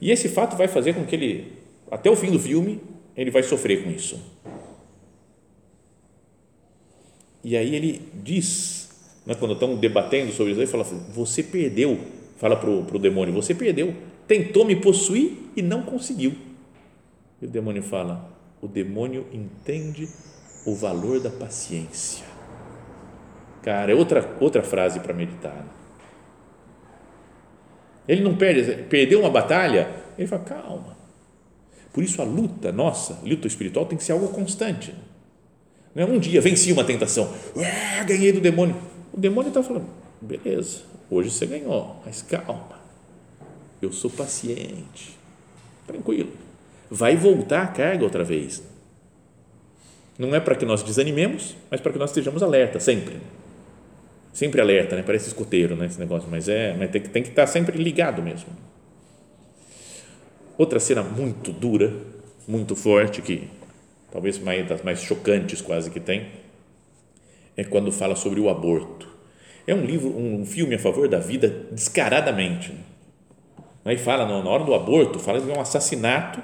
e 0.00 0.10
esse 0.10 0.28
fato 0.28 0.56
vai 0.56 0.68
fazer 0.68 0.94
com 0.94 1.04
que 1.04 1.14
ele, 1.14 1.52
até 1.90 2.10
o 2.10 2.16
fim 2.16 2.30
do 2.30 2.38
filme, 2.38 2.80
ele 3.16 3.30
vai 3.30 3.42
sofrer 3.42 3.82
com 3.82 3.90
isso. 3.90 4.20
E 7.44 7.56
aí 7.56 7.74
ele 7.74 8.08
diz, 8.22 8.90
né, 9.26 9.34
quando 9.34 9.54
estão 9.54 9.76
debatendo 9.76 10.32
sobre 10.32 10.52
isso, 10.52 10.60
ele 10.60 10.70
fala 10.70 10.84
assim, 10.84 11.00
você 11.12 11.42
perdeu, 11.42 11.98
fala 12.36 12.56
para 12.56 12.70
o 12.70 12.98
demônio, 12.98 13.34
você 13.34 13.54
perdeu, 13.54 13.94
tentou 14.26 14.64
me 14.64 14.76
possuir 14.76 15.32
e 15.56 15.62
não 15.62 15.82
conseguiu. 15.82 16.34
E 17.40 17.46
o 17.46 17.48
demônio 17.48 17.82
fala, 17.82 18.30
o 18.60 18.68
demônio 18.68 19.26
entende 19.32 20.08
o 20.64 20.74
valor 20.74 21.18
da 21.18 21.30
paciência. 21.30 22.24
Cara, 23.62 23.92
é 23.92 23.94
outra, 23.94 24.36
outra 24.40 24.62
frase 24.62 25.00
para 25.00 25.12
meditar. 25.12 25.66
Ele 28.06 28.22
não 28.22 28.36
perde, 28.36 28.84
perdeu 28.84 29.20
uma 29.20 29.30
batalha, 29.30 29.90
ele 30.18 30.26
fala, 30.26 30.42
calma. 30.42 30.96
Por 31.92 32.02
isso 32.02 32.20
a 32.22 32.24
luta 32.24 32.72
nossa, 32.72 33.20
luta 33.24 33.46
espiritual, 33.46 33.86
tem 33.86 33.98
que 33.98 34.04
ser 34.04 34.12
algo 34.12 34.28
constante. 34.28 34.94
É 35.94 36.04
um 36.04 36.18
dia, 36.18 36.40
venci 36.40 36.72
uma 36.72 36.84
tentação, 36.84 37.32
ah, 37.56 38.04
ganhei 38.04 38.32
do 38.32 38.40
demônio. 38.40 38.76
O 39.12 39.20
demônio 39.20 39.48
está 39.48 39.62
falando, 39.62 39.86
beleza, 40.20 40.82
hoje 41.10 41.30
você 41.30 41.44
ganhou, 41.46 42.00
mas 42.04 42.22
calma. 42.22 42.80
Eu 43.80 43.92
sou 43.92 44.10
paciente, 44.10 45.18
tranquilo. 45.86 46.30
Vai 46.90 47.16
voltar 47.16 47.62
a 47.62 47.66
carga 47.66 48.04
outra 48.04 48.24
vez. 48.24 48.62
Não 50.18 50.34
é 50.34 50.40
para 50.40 50.54
que 50.54 50.64
nós 50.64 50.82
desanimemos, 50.82 51.56
mas 51.70 51.80
para 51.80 51.92
que 51.92 51.98
nós 51.98 52.10
estejamos 52.10 52.42
alerta 52.42 52.78
sempre 52.78 53.20
sempre 54.32 54.60
alerta, 54.60 54.96
né? 54.96 55.02
Parece 55.02 55.28
escoteiro, 55.28 55.76
né? 55.76 55.86
Esse 55.86 55.98
negócio, 55.98 56.28
mas 56.30 56.48
é, 56.48 56.74
mas 56.76 56.90
tem 56.90 57.02
que, 57.02 57.08
tem 57.08 57.22
que 57.22 57.28
estar 57.28 57.46
sempre 57.46 57.76
ligado 57.76 58.22
mesmo. 58.22 58.48
Outra 60.56 60.80
cena 60.80 61.02
muito 61.02 61.52
dura, 61.52 61.92
muito 62.48 62.74
forte, 62.74 63.20
que 63.20 63.48
talvez 64.12 64.38
mais 64.38 64.68
das 64.68 64.82
mais 64.82 65.02
chocantes 65.02 65.60
quase 65.60 65.90
que 65.90 65.98
tem, 65.98 66.28
é 67.56 67.64
quando 67.64 67.90
fala 67.90 68.14
sobre 68.14 68.38
o 68.38 68.48
aborto. 68.48 69.08
É 69.66 69.74
um 69.74 69.84
livro, 69.84 70.08
um 70.16 70.44
filme 70.44 70.74
a 70.74 70.78
favor 70.78 71.08
da 71.08 71.18
vida 71.18 71.48
descaradamente. 71.72 72.72
Aí 73.84 73.96
fala 73.96 74.26
na 74.26 74.48
hora 74.48 74.64
do 74.64 74.74
aborto, 74.74 75.18
fala 75.18 75.40
de 75.40 75.50
um 75.50 75.60
assassinato 75.60 76.40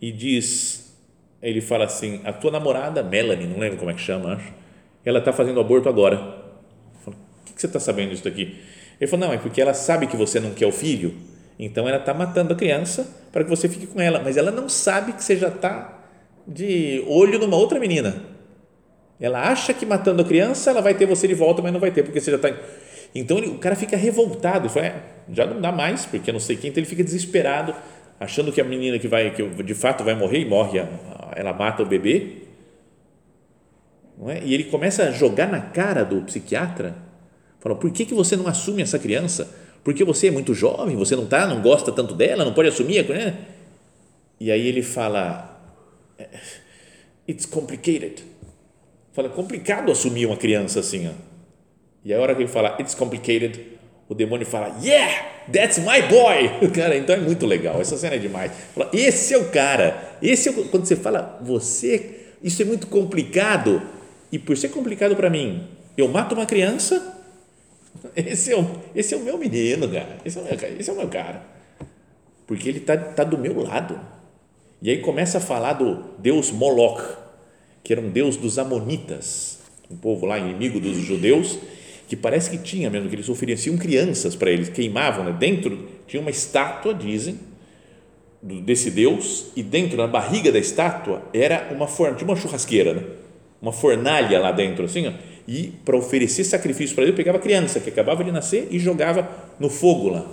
e 0.00 0.12
diz, 0.12 0.94
ele 1.40 1.60
fala 1.60 1.84
assim, 1.84 2.20
a 2.24 2.32
tua 2.32 2.50
namorada 2.50 3.02
Melanie, 3.02 3.46
não 3.46 3.58
lembro 3.58 3.78
como 3.78 3.90
é 3.90 3.94
que 3.94 4.00
chama, 4.00 4.34
acho, 4.34 4.52
ela 5.04 5.20
está 5.20 5.32
fazendo 5.32 5.60
aborto 5.60 5.88
agora 5.88 6.50
que 7.60 7.60
você 7.60 7.66
está 7.66 7.80
sabendo 7.80 8.10
disso 8.10 8.26
aqui? 8.26 8.58
Ele 8.98 9.10
falou, 9.10 9.26
não, 9.26 9.34
é 9.34 9.38
porque 9.38 9.60
ela 9.60 9.74
sabe 9.74 10.06
que 10.06 10.16
você 10.16 10.40
não 10.40 10.52
quer 10.52 10.66
o 10.66 10.72
filho, 10.72 11.14
então 11.58 11.86
ela 11.86 11.98
está 11.98 12.14
matando 12.14 12.54
a 12.54 12.56
criança 12.56 13.06
para 13.30 13.44
que 13.44 13.50
você 13.50 13.68
fique 13.68 13.86
com 13.86 14.00
ela, 14.00 14.20
mas 14.20 14.36
ela 14.36 14.50
não 14.50 14.68
sabe 14.68 15.12
que 15.12 15.22
você 15.22 15.36
já 15.36 15.48
está 15.48 15.99
de 16.50 17.04
olho 17.06 17.38
numa 17.38 17.56
outra 17.56 17.78
menina. 17.78 18.22
Ela 19.20 19.48
acha 19.50 19.72
que 19.72 19.86
matando 19.86 20.22
a 20.22 20.24
criança 20.24 20.70
ela 20.70 20.80
vai 20.80 20.94
ter 20.94 21.06
você 21.06 21.28
de 21.28 21.34
volta, 21.34 21.62
mas 21.62 21.72
não 21.72 21.78
vai 21.80 21.90
ter, 21.90 22.02
porque 22.02 22.20
você 22.20 22.30
já 22.30 22.36
está. 22.36 22.52
Então 23.14 23.38
ele, 23.38 23.48
o 23.48 23.58
cara 23.58 23.76
fica 23.76 23.96
revoltado, 23.96 24.66
ele 24.66 24.68
fala, 24.68 24.86
é, 24.86 25.02
já 25.32 25.46
não 25.46 25.60
dá 25.60 25.70
mais, 25.70 26.06
porque 26.06 26.32
não 26.32 26.40
sei 26.40 26.56
quem, 26.56 26.70
então 26.70 26.80
ele 26.80 26.88
fica 26.88 27.04
desesperado, 27.04 27.74
achando 28.18 28.50
que 28.52 28.60
a 28.60 28.64
menina 28.64 28.98
que 28.98 29.06
vai, 29.08 29.30
que 29.30 29.42
de 29.62 29.74
fato 29.74 30.02
vai 30.02 30.14
morrer 30.14 30.40
e 30.40 30.44
morre, 30.44 30.82
ela 31.36 31.52
mata 31.52 31.82
o 31.82 31.86
bebê. 31.86 32.42
Não 34.18 34.30
é? 34.30 34.42
E 34.42 34.52
ele 34.52 34.64
começa 34.64 35.04
a 35.04 35.10
jogar 35.10 35.48
na 35.48 35.60
cara 35.60 36.04
do 36.04 36.20
psiquiatra 36.22 37.10
Falou, 37.60 37.76
por 37.76 37.90
que, 37.92 38.06
que 38.06 38.14
você 38.14 38.36
não 38.36 38.48
assume 38.48 38.82
essa 38.82 38.98
criança? 38.98 39.54
Porque 39.84 40.02
você 40.02 40.28
é 40.28 40.30
muito 40.30 40.54
jovem, 40.54 40.96
você 40.96 41.14
não 41.14 41.26
tá, 41.26 41.46
não 41.46 41.60
gosta 41.60 41.92
tanto 41.92 42.14
dela, 42.14 42.44
não 42.44 42.54
pode 42.54 42.68
assumir, 42.68 43.06
né? 43.08 43.36
E 44.40 44.50
aí 44.50 44.66
ele 44.66 44.82
fala, 44.82 45.49
it's 47.28 47.46
complicated. 47.46 48.22
Fala, 49.12 49.28
complicado 49.28 49.90
assumir 49.90 50.26
uma 50.26 50.36
criança 50.36 50.80
assim, 50.80 51.08
ó. 51.08 51.12
E 52.04 52.14
a 52.14 52.20
hora 52.20 52.34
que 52.34 52.42
ele 52.42 52.48
fala, 52.48 52.76
it's 52.80 52.94
complicated, 52.94 53.60
o 54.08 54.14
demônio 54.14 54.46
fala, 54.46 54.76
yeah, 54.82 55.44
that's 55.52 55.78
my 55.78 56.02
boy. 56.08 56.70
Cara, 56.72 56.96
então 56.96 57.14
é 57.14 57.18
muito 57.18 57.46
legal, 57.46 57.80
essa 57.80 57.96
cena 57.96 58.16
é 58.16 58.18
demais. 58.18 58.52
Fala, 58.74 58.90
esse 58.92 59.34
é 59.34 59.38
o 59.38 59.50
cara, 59.50 60.16
esse 60.22 60.48
é 60.48 60.52
o, 60.52 60.68
quando 60.68 60.86
você 60.86 60.96
fala, 60.96 61.38
você, 61.42 62.32
isso 62.42 62.62
é 62.62 62.64
muito 62.64 62.86
complicado, 62.86 63.82
e 64.32 64.38
por 64.38 64.56
ser 64.56 64.70
complicado 64.70 65.14
para 65.14 65.28
mim, 65.28 65.68
eu 65.96 66.08
mato 66.08 66.34
uma 66.34 66.46
criança 66.46 67.20
esse 68.14 68.52
é 68.52 68.56
o, 68.56 68.66
esse 68.94 69.14
é 69.14 69.16
o 69.16 69.20
meu 69.20 69.36
menino, 69.36 69.88
cara. 69.88 70.18
Esse 70.24 70.38
é 70.38 70.40
o 70.40 70.44
meu, 70.44 70.54
esse 70.54 70.90
é 70.90 70.92
o 70.92 70.96
meu 70.96 71.08
cara. 71.08 71.42
Porque 72.46 72.68
ele 72.68 72.78
está 72.78 72.96
tá 72.96 73.24
do 73.24 73.38
meu 73.38 73.60
lado. 73.60 74.00
E 74.82 74.88
aí 74.88 74.98
começa 74.98 75.38
a 75.38 75.40
falar 75.40 75.74
do 75.74 76.04
Deus 76.18 76.50
Moloch, 76.50 77.02
que 77.84 77.92
era 77.92 78.00
um 78.00 78.08
deus 78.08 78.36
dos 78.36 78.58
Amonitas, 78.58 79.58
um 79.90 79.96
povo 79.96 80.24
lá 80.24 80.38
inimigo 80.38 80.80
dos 80.80 80.96
judeus, 80.96 81.58
que 82.08 82.16
parece 82.16 82.50
que 82.50 82.58
tinha 82.58 82.88
mesmo, 82.88 83.08
que 83.08 83.14
eles 83.14 83.28
ofereciam 83.28 83.76
crianças 83.76 84.34
para 84.34 84.50
eles, 84.50 84.68
queimavam, 84.68 85.24
né? 85.24 85.36
dentro 85.38 85.86
tinha 86.06 86.20
uma 86.20 86.30
estátua, 86.30 86.94
dizem, 86.94 87.38
desse 88.42 88.90
deus, 88.90 89.48
e 89.54 89.62
dentro, 89.62 89.98
na 89.98 90.06
barriga 90.06 90.50
da 90.50 90.58
estátua, 90.58 91.22
era 91.32 91.68
uma, 91.72 91.86
tinha 91.86 92.24
uma 92.24 92.36
churrasqueira, 92.36 92.94
né? 92.94 93.04
uma 93.60 93.72
fornalha 93.72 94.40
lá 94.40 94.50
dentro, 94.50 94.86
assim, 94.86 95.06
ó, 95.08 95.12
e 95.46 95.72
para 95.84 95.96
oferecer 95.96 96.44
sacrifício 96.44 96.94
para 96.94 97.04
Deus, 97.04 97.16
pegava 97.16 97.36
a 97.36 97.40
criança 97.40 97.80
que 97.80 97.90
acabava 97.90 98.24
de 98.24 98.32
nascer 98.32 98.68
e 98.70 98.78
jogava 98.78 99.28
no 99.58 99.68
fogo 99.68 100.08
lá, 100.08 100.26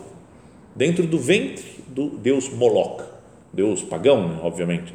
dentro 0.73 1.05
do 1.05 1.19
ventre 1.19 1.65
do 1.89 2.10
deus 2.10 2.49
Moloch, 2.49 3.16
deus 3.58 3.82
pagão, 3.82 4.28
né, 4.28 4.39
obviamente. 4.43 4.93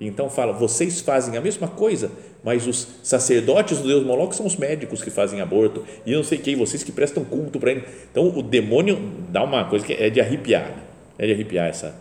Então 0.00 0.30
fala, 0.30 0.54
vocês 0.54 1.02
fazem 1.02 1.36
a 1.36 1.42
mesma 1.42 1.68
coisa, 1.68 2.10
mas 2.42 2.66
os 2.66 2.88
sacerdotes 3.02 3.78
do 3.80 3.86
deus 3.86 4.04
Moloch 4.04 4.34
são 4.34 4.46
os 4.46 4.56
médicos 4.56 5.02
que 5.02 5.10
fazem 5.10 5.42
aborto 5.42 5.84
e 6.06 6.14
não 6.14 6.24
sei 6.24 6.38
quem, 6.38 6.56
vocês 6.56 6.82
que 6.82 6.90
prestam 6.90 7.22
culto 7.22 7.60
para 7.60 7.72
ele. 7.72 7.84
Então 8.10 8.26
o 8.34 8.42
demônio 8.42 8.98
dá 9.28 9.44
uma 9.44 9.66
coisa 9.66 9.84
que 9.84 9.92
é 9.92 10.08
de 10.08 10.18
arrepiar, 10.18 10.70
né? 10.70 10.82
é 11.18 11.26
de 11.26 11.32
arrepiar 11.34 11.68
essa 11.68 11.94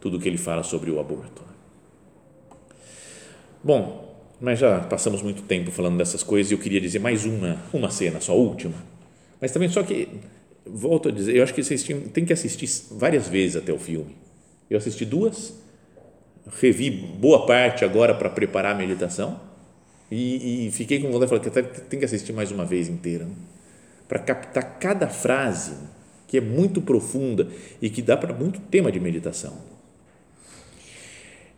tudo 0.00 0.18
que 0.20 0.28
ele 0.28 0.38
fala 0.38 0.62
sobre 0.62 0.92
o 0.92 1.00
aborto. 1.00 1.42
Bom, 3.62 4.16
mas 4.40 4.60
já 4.60 4.78
passamos 4.78 5.20
muito 5.20 5.42
tempo 5.42 5.72
falando 5.72 5.98
dessas 5.98 6.22
coisas 6.22 6.50
e 6.50 6.54
eu 6.54 6.58
queria 6.58 6.80
dizer 6.80 7.00
mais 7.00 7.26
uma, 7.26 7.58
uma 7.72 7.90
cena, 7.90 8.20
só 8.20 8.34
última. 8.34 8.74
Mas 9.40 9.50
também 9.50 9.68
só 9.68 9.82
que 9.82 10.08
volto 10.66 11.08
a 11.08 11.12
dizer, 11.12 11.36
eu 11.36 11.42
acho 11.42 11.54
que 11.54 11.62
vocês 11.62 11.82
têm 12.12 12.24
que 12.24 12.32
assistir 12.32 12.68
várias 12.92 13.28
vezes 13.28 13.56
até 13.56 13.72
o 13.72 13.78
filme. 13.78 14.16
Eu 14.68 14.78
assisti 14.78 15.04
duas 15.04 15.54
revi 16.58 16.90
boa 16.90 17.46
parte 17.46 17.84
agora 17.84 18.14
para 18.14 18.28
preparar 18.30 18.74
a 18.74 18.78
meditação 18.78 19.40
e, 20.10 20.66
e, 20.66 20.70
fiquei 20.72 20.98
com 21.00 21.10
vontade 21.10 21.40
de 21.40 21.50
falar 21.50 21.68
que 21.68 21.80
tem 21.82 22.00
que 22.00 22.04
assistir 22.04 22.32
mais 22.32 22.50
uma 22.50 22.64
vez 22.64 22.88
inteira 22.88 23.24
né? 23.24 23.34
para 24.08 24.18
captar 24.18 24.78
cada 24.80 25.06
frase 25.06 25.72
que 26.26 26.38
é 26.38 26.40
muito 26.40 26.80
profunda 26.80 27.46
e 27.80 27.88
que 27.88 28.02
dá 28.02 28.16
para 28.16 28.34
muito 28.34 28.60
tema 28.60 28.90
de 28.90 28.98
meditação. 28.98 29.56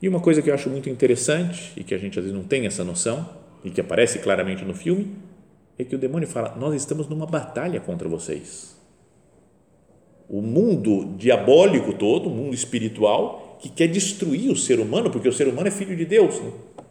E 0.00 0.08
uma 0.08 0.20
coisa 0.20 0.42
que 0.42 0.50
eu 0.50 0.54
acho 0.54 0.68
muito 0.68 0.90
interessante 0.90 1.72
e 1.76 1.84
que 1.84 1.94
a 1.94 1.98
gente 1.98 2.18
às 2.18 2.24
vezes 2.24 2.36
não 2.36 2.44
tem 2.44 2.66
essa 2.66 2.82
noção 2.82 3.26
e 3.64 3.70
que 3.70 3.80
aparece 3.80 4.18
claramente 4.18 4.64
no 4.64 4.74
filme 4.74 5.16
é 5.78 5.84
que 5.84 5.94
o 5.94 5.98
demônio 5.98 6.26
fala: 6.26 6.56
Nós 6.56 6.74
estamos 6.74 7.08
numa 7.08 7.26
batalha 7.26 7.80
contra 7.80 8.08
vocês. 8.08 8.76
O 10.28 10.40
mundo 10.40 11.14
diabólico 11.16 11.92
todo, 11.92 12.28
o 12.28 12.30
mundo 12.30 12.54
espiritual, 12.54 13.58
que 13.60 13.68
quer 13.68 13.88
destruir 13.88 14.50
o 14.50 14.56
ser 14.56 14.80
humano, 14.80 15.10
porque 15.10 15.28
o 15.28 15.32
ser 15.32 15.48
humano 15.48 15.68
é 15.68 15.70
filho 15.70 15.96
de 15.96 16.04
Deus. 16.04 16.40
Né? 16.40 16.50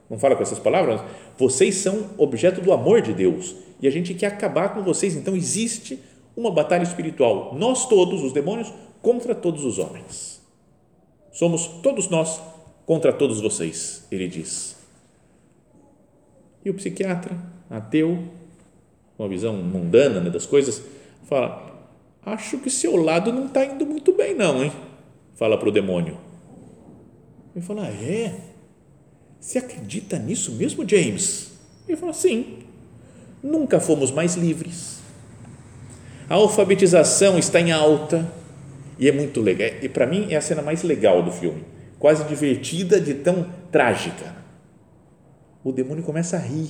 Não 0.09 0.19
fala 0.19 0.35
com 0.35 0.43
essas 0.43 0.59
palavras? 0.59 1.01
Vocês 1.37 1.75
são 1.75 2.09
objeto 2.17 2.61
do 2.61 2.71
amor 2.71 3.01
de 3.01 3.13
Deus 3.13 3.55
e 3.81 3.87
a 3.87 3.91
gente 3.91 4.13
quer 4.13 4.27
acabar 4.27 4.73
com 4.73 4.83
vocês. 4.83 5.15
Então 5.15 5.35
existe 5.35 5.99
uma 6.35 6.51
batalha 6.51 6.83
espiritual. 6.83 7.55
Nós 7.57 7.87
todos, 7.87 8.21
os 8.23 8.31
demônios, 8.31 8.71
contra 9.01 9.33
todos 9.33 9.65
os 9.65 9.79
homens. 9.79 10.41
Somos 11.31 11.65
todos 11.81 12.09
nós 12.09 12.41
contra 12.85 13.13
todos 13.13 13.39
vocês, 13.39 14.05
ele 14.11 14.27
diz. 14.27 14.75
E 16.63 16.69
o 16.69 16.73
psiquiatra, 16.73 17.37
ateu, 17.69 18.21
uma 19.17 19.27
visão 19.27 19.53
mundana 19.55 20.19
né, 20.19 20.29
das 20.29 20.45
coisas, 20.45 20.83
fala: 21.23 21.70
Acho 22.25 22.57
que 22.59 22.69
seu 22.69 22.95
lado 22.95 23.31
não 23.31 23.47
está 23.47 23.65
indo 23.65 23.85
muito 23.85 24.13
bem, 24.13 24.35
não, 24.35 24.63
hein? 24.63 24.71
Fala 25.35 25.57
para 25.57 25.69
o 25.69 25.71
demônio 25.71 26.31
ele 27.55 27.65
falou: 27.65 27.83
ah, 27.83 27.89
é? 27.89 28.33
Você 29.39 29.57
acredita 29.57 30.17
nisso 30.17 30.53
mesmo, 30.53 30.87
James? 30.87 31.51
Ele 31.87 31.97
falou: 31.97 32.13
sim. 32.13 32.59
Nunca 33.43 33.79
fomos 33.79 34.11
mais 34.11 34.35
livres. 34.35 34.99
A 36.29 36.35
alfabetização 36.35 37.39
está 37.39 37.59
em 37.59 37.71
alta 37.71 38.31
e 38.99 39.07
é 39.07 39.11
muito 39.11 39.41
legal. 39.41 39.69
E 39.81 39.89
para 39.89 40.05
mim 40.05 40.27
é 40.29 40.35
a 40.35 40.41
cena 40.41 40.61
mais 40.61 40.83
legal 40.83 41.23
do 41.23 41.31
filme, 41.31 41.65
quase 41.97 42.23
divertida 42.25 43.01
de 43.01 43.15
tão 43.15 43.47
trágica. 43.71 44.35
O 45.63 45.71
demônio 45.71 46.03
começa 46.03 46.37
a 46.37 46.39
rir. 46.39 46.69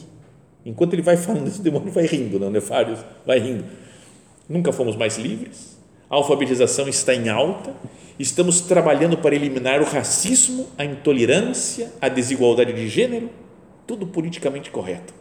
Enquanto 0.65 0.93
ele 0.93 1.01
vai 1.01 1.17
falando 1.17 1.47
isso, 1.47 1.59
o 1.61 1.63
demônio 1.63 1.91
vai 1.91 2.05
rindo, 2.05 2.39
não, 2.39 2.49
Nefários 2.49 2.99
vai 3.25 3.39
rindo. 3.39 3.65
Nunca 4.51 4.71
fomos 4.71 4.95
mais 4.95 5.17
livres. 5.17 5.77
A 6.09 6.15
alfabetização 6.15 6.87
está 6.87 7.13
em 7.15 7.29
alta 7.29 7.73
estamos 8.21 8.61
trabalhando 8.61 9.17
para 9.17 9.35
eliminar 9.35 9.81
o 9.81 9.85
racismo, 9.85 10.67
a 10.77 10.85
intolerância, 10.85 11.91
a 11.99 12.07
desigualdade 12.07 12.73
de 12.73 12.87
gênero, 12.87 13.29
tudo 13.87 14.07
politicamente 14.07 14.69
correto. 14.69 15.13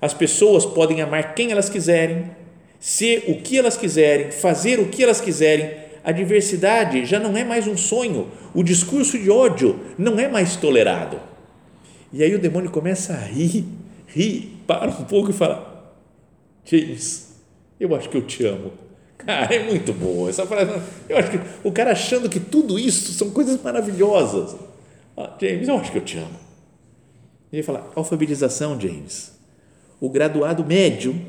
As 0.00 0.14
pessoas 0.14 0.64
podem 0.64 1.02
amar 1.02 1.34
quem 1.34 1.50
elas 1.50 1.68
quiserem, 1.68 2.30
ser 2.80 3.24
o 3.28 3.42
que 3.42 3.58
elas 3.58 3.76
quiserem, 3.76 4.30
fazer 4.30 4.78
o 4.80 4.88
que 4.88 5.02
elas 5.02 5.20
quiserem. 5.20 5.88
A 6.04 6.12
diversidade 6.12 7.04
já 7.04 7.18
não 7.18 7.36
é 7.36 7.44
mais 7.44 7.66
um 7.66 7.76
sonho, 7.76 8.28
o 8.54 8.62
discurso 8.62 9.18
de 9.18 9.30
ódio 9.30 9.78
não 9.98 10.18
é 10.18 10.28
mais 10.28 10.56
tolerado. 10.56 11.20
E 12.12 12.22
aí 12.22 12.34
o 12.34 12.38
demônio 12.38 12.70
começa 12.70 13.12
a 13.12 13.18
rir, 13.18 13.66
rir, 14.06 14.62
para 14.66 14.90
um 14.90 15.04
pouco 15.04 15.30
e 15.30 15.34
fala: 15.34 15.92
James, 16.64 17.27
eu 17.80 17.94
acho 17.94 18.08
que 18.08 18.16
eu 18.16 18.22
te 18.22 18.44
amo 18.44 18.72
ah, 19.26 19.52
é 19.52 19.64
muito 19.64 19.92
boa 19.92 20.30
essa 20.30 20.46
frase. 20.46 20.80
Eu 21.08 21.18
acho 21.18 21.30
que 21.30 21.40
o 21.64 21.72
cara 21.72 21.92
achando 21.92 22.28
que 22.28 22.38
tudo 22.38 22.78
isso 22.78 23.12
são 23.12 23.30
coisas 23.30 23.60
maravilhosas. 23.62 24.56
Ah, 25.16 25.36
James, 25.40 25.68
eu 25.68 25.76
acho 25.76 25.90
que 25.90 25.98
eu 25.98 26.04
te 26.04 26.18
amo. 26.18 26.38
Ele 27.52 27.62
fala, 27.62 27.90
alfabetização, 27.96 28.80
James. 28.80 29.32
O 30.00 30.08
graduado 30.08 30.64
médio, 30.64 31.20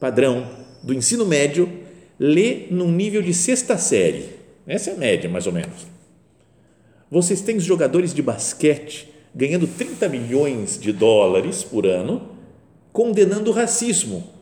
padrão 0.00 0.48
do 0.82 0.92
ensino 0.92 1.24
médio, 1.24 1.70
lê 2.18 2.66
num 2.70 2.90
nível 2.90 3.22
de 3.22 3.32
sexta 3.32 3.78
série. 3.78 4.30
Essa 4.66 4.90
é 4.90 4.94
a 4.94 4.96
média, 4.96 5.30
mais 5.30 5.46
ou 5.46 5.52
menos. 5.52 5.86
Vocês 7.10 7.40
têm 7.40 7.60
jogadores 7.60 8.12
de 8.12 8.20
basquete 8.20 9.08
ganhando 9.34 9.66
30 9.66 10.08
milhões 10.08 10.78
de 10.80 10.92
dólares 10.92 11.62
por 11.62 11.86
ano, 11.86 12.30
condenando 12.92 13.50
o 13.50 13.54
racismo 13.54 14.37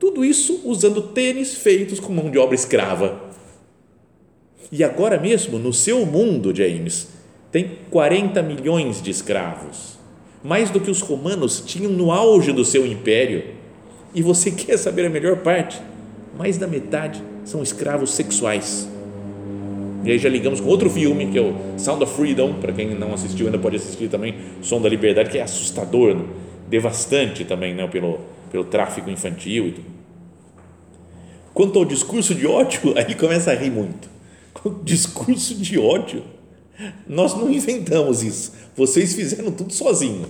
tudo 0.00 0.24
isso 0.24 0.62
usando 0.64 1.02
tênis 1.02 1.54
feitos 1.54 2.00
com 2.00 2.10
mão 2.10 2.30
de 2.30 2.38
obra 2.38 2.54
escrava. 2.54 3.20
E 4.72 4.82
agora 4.82 5.20
mesmo, 5.20 5.58
no 5.58 5.74
seu 5.74 6.06
mundo, 6.06 6.56
James, 6.56 7.08
tem 7.52 7.72
40 7.90 8.40
milhões 8.42 9.02
de 9.02 9.10
escravos, 9.10 9.98
mais 10.42 10.70
do 10.70 10.80
que 10.80 10.90
os 10.90 11.02
romanos 11.02 11.62
tinham 11.66 11.92
no 11.92 12.10
auge 12.10 12.50
do 12.50 12.64
seu 12.64 12.86
império. 12.86 13.44
E 14.14 14.22
você 14.22 14.50
quer 14.50 14.78
saber 14.78 15.04
a 15.04 15.10
melhor 15.10 15.36
parte? 15.38 15.78
Mais 16.34 16.56
da 16.56 16.66
metade 16.66 17.22
são 17.44 17.62
escravos 17.62 18.14
sexuais. 18.14 18.88
E 20.02 20.10
aí 20.10 20.18
já 20.18 20.30
ligamos 20.30 20.62
com 20.62 20.68
outro 20.68 20.88
filme, 20.88 21.26
que 21.26 21.38
é 21.38 21.42
o 21.42 21.54
Sound 21.76 22.02
of 22.02 22.16
Freedom, 22.16 22.54
para 22.54 22.72
quem 22.72 22.94
não 22.94 23.12
assistiu 23.12 23.44
ainda 23.44 23.58
pode 23.58 23.76
assistir 23.76 24.08
também, 24.08 24.34
Som 24.62 24.80
da 24.80 24.88
Liberdade, 24.88 25.28
que 25.28 25.36
é 25.36 25.42
assustador, 25.42 26.16
devastante 26.70 27.44
também 27.44 27.74
né? 27.74 27.86
pelo, 27.86 28.18
pelo 28.50 28.64
tráfico 28.64 29.08
infantil 29.08 29.68
e 29.68 29.72
tudo. 29.72 29.90
Quanto 31.54 31.78
ao 31.78 31.84
discurso 31.84 32.34
de 32.34 32.46
ódio, 32.46 32.94
aí 32.98 33.14
começa 33.14 33.50
a 33.50 33.54
rir 33.54 33.70
muito. 33.70 34.08
Discurso 34.82 35.54
de 35.54 35.78
ódio? 35.78 36.24
Nós 37.06 37.34
não 37.34 37.50
inventamos 37.50 38.22
isso. 38.22 38.52
Vocês 38.76 39.14
fizeram 39.14 39.50
tudo 39.52 39.72
sozinhos. 39.72 40.28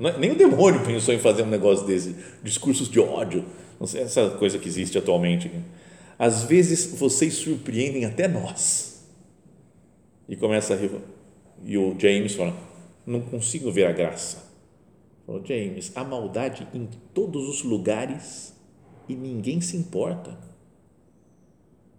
É, 0.00 0.18
nem 0.18 0.30
o 0.30 0.36
demônio 0.36 0.84
pensou 0.84 1.12
em 1.12 1.18
fazer 1.18 1.42
um 1.42 1.48
negócio 1.48 1.86
desse. 1.86 2.14
Discursos 2.42 2.88
de 2.88 3.00
ódio. 3.00 3.44
Sei, 3.84 4.02
essa 4.02 4.30
coisa 4.30 4.58
que 4.58 4.68
existe 4.68 4.96
atualmente. 4.96 5.50
Às 6.18 6.44
vezes 6.44 6.94
vocês 6.98 7.34
surpreendem 7.34 8.04
até 8.04 8.28
nós. 8.28 9.06
E 10.28 10.36
começa 10.36 10.74
a 10.74 10.76
rir. 10.76 10.90
E 11.64 11.76
o 11.76 11.94
James 11.98 12.34
fala: 12.34 12.54
Não 13.06 13.20
consigo 13.20 13.70
ver 13.72 13.86
a 13.86 13.92
graça 13.92 14.47
Falou, 15.28 15.44
James, 15.44 15.92
há 15.94 16.02
maldade 16.02 16.66
em 16.72 16.88
todos 17.12 17.46
os 17.50 17.62
lugares 17.62 18.54
e 19.06 19.14
ninguém 19.14 19.60
se 19.60 19.76
importa. 19.76 20.34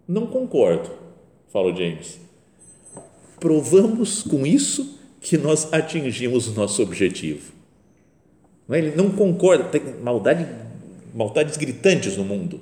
Não 0.08 0.26
concordo, 0.26 0.90
falou 1.50 1.76
James. 1.76 2.20
Provamos 3.40 4.24
com 4.24 4.48
isso 4.48 4.98
que 5.22 5.38
nós 5.38 5.72
atingimos 5.72 6.48
o 6.48 6.54
nosso 6.54 6.82
objetivo. 6.82 7.54
Ele 8.68 8.96
não 8.96 9.12
concorda, 9.12 9.66
tem 9.66 9.84
maldade, 10.02 10.48
maldades 11.14 11.56
gritantes 11.56 12.18
no 12.18 12.26
mundo. 12.26 12.60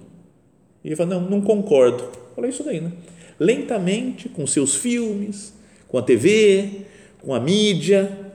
E 0.83 0.89
ele 0.89 0.97
fala, 0.97 1.11
não, 1.11 1.29
não 1.29 1.41
concordo. 1.41 2.11
Falei 2.35 2.49
isso 2.49 2.65
daí, 2.65 2.81
né? 2.81 2.91
Lentamente, 3.39 4.27
com 4.27 4.45
seus 4.45 4.75
filmes, 4.75 5.53
com 5.87 5.97
a 5.97 6.01
TV, 6.01 6.81
com 7.21 7.33
a 7.33 7.39
mídia, 7.39 8.26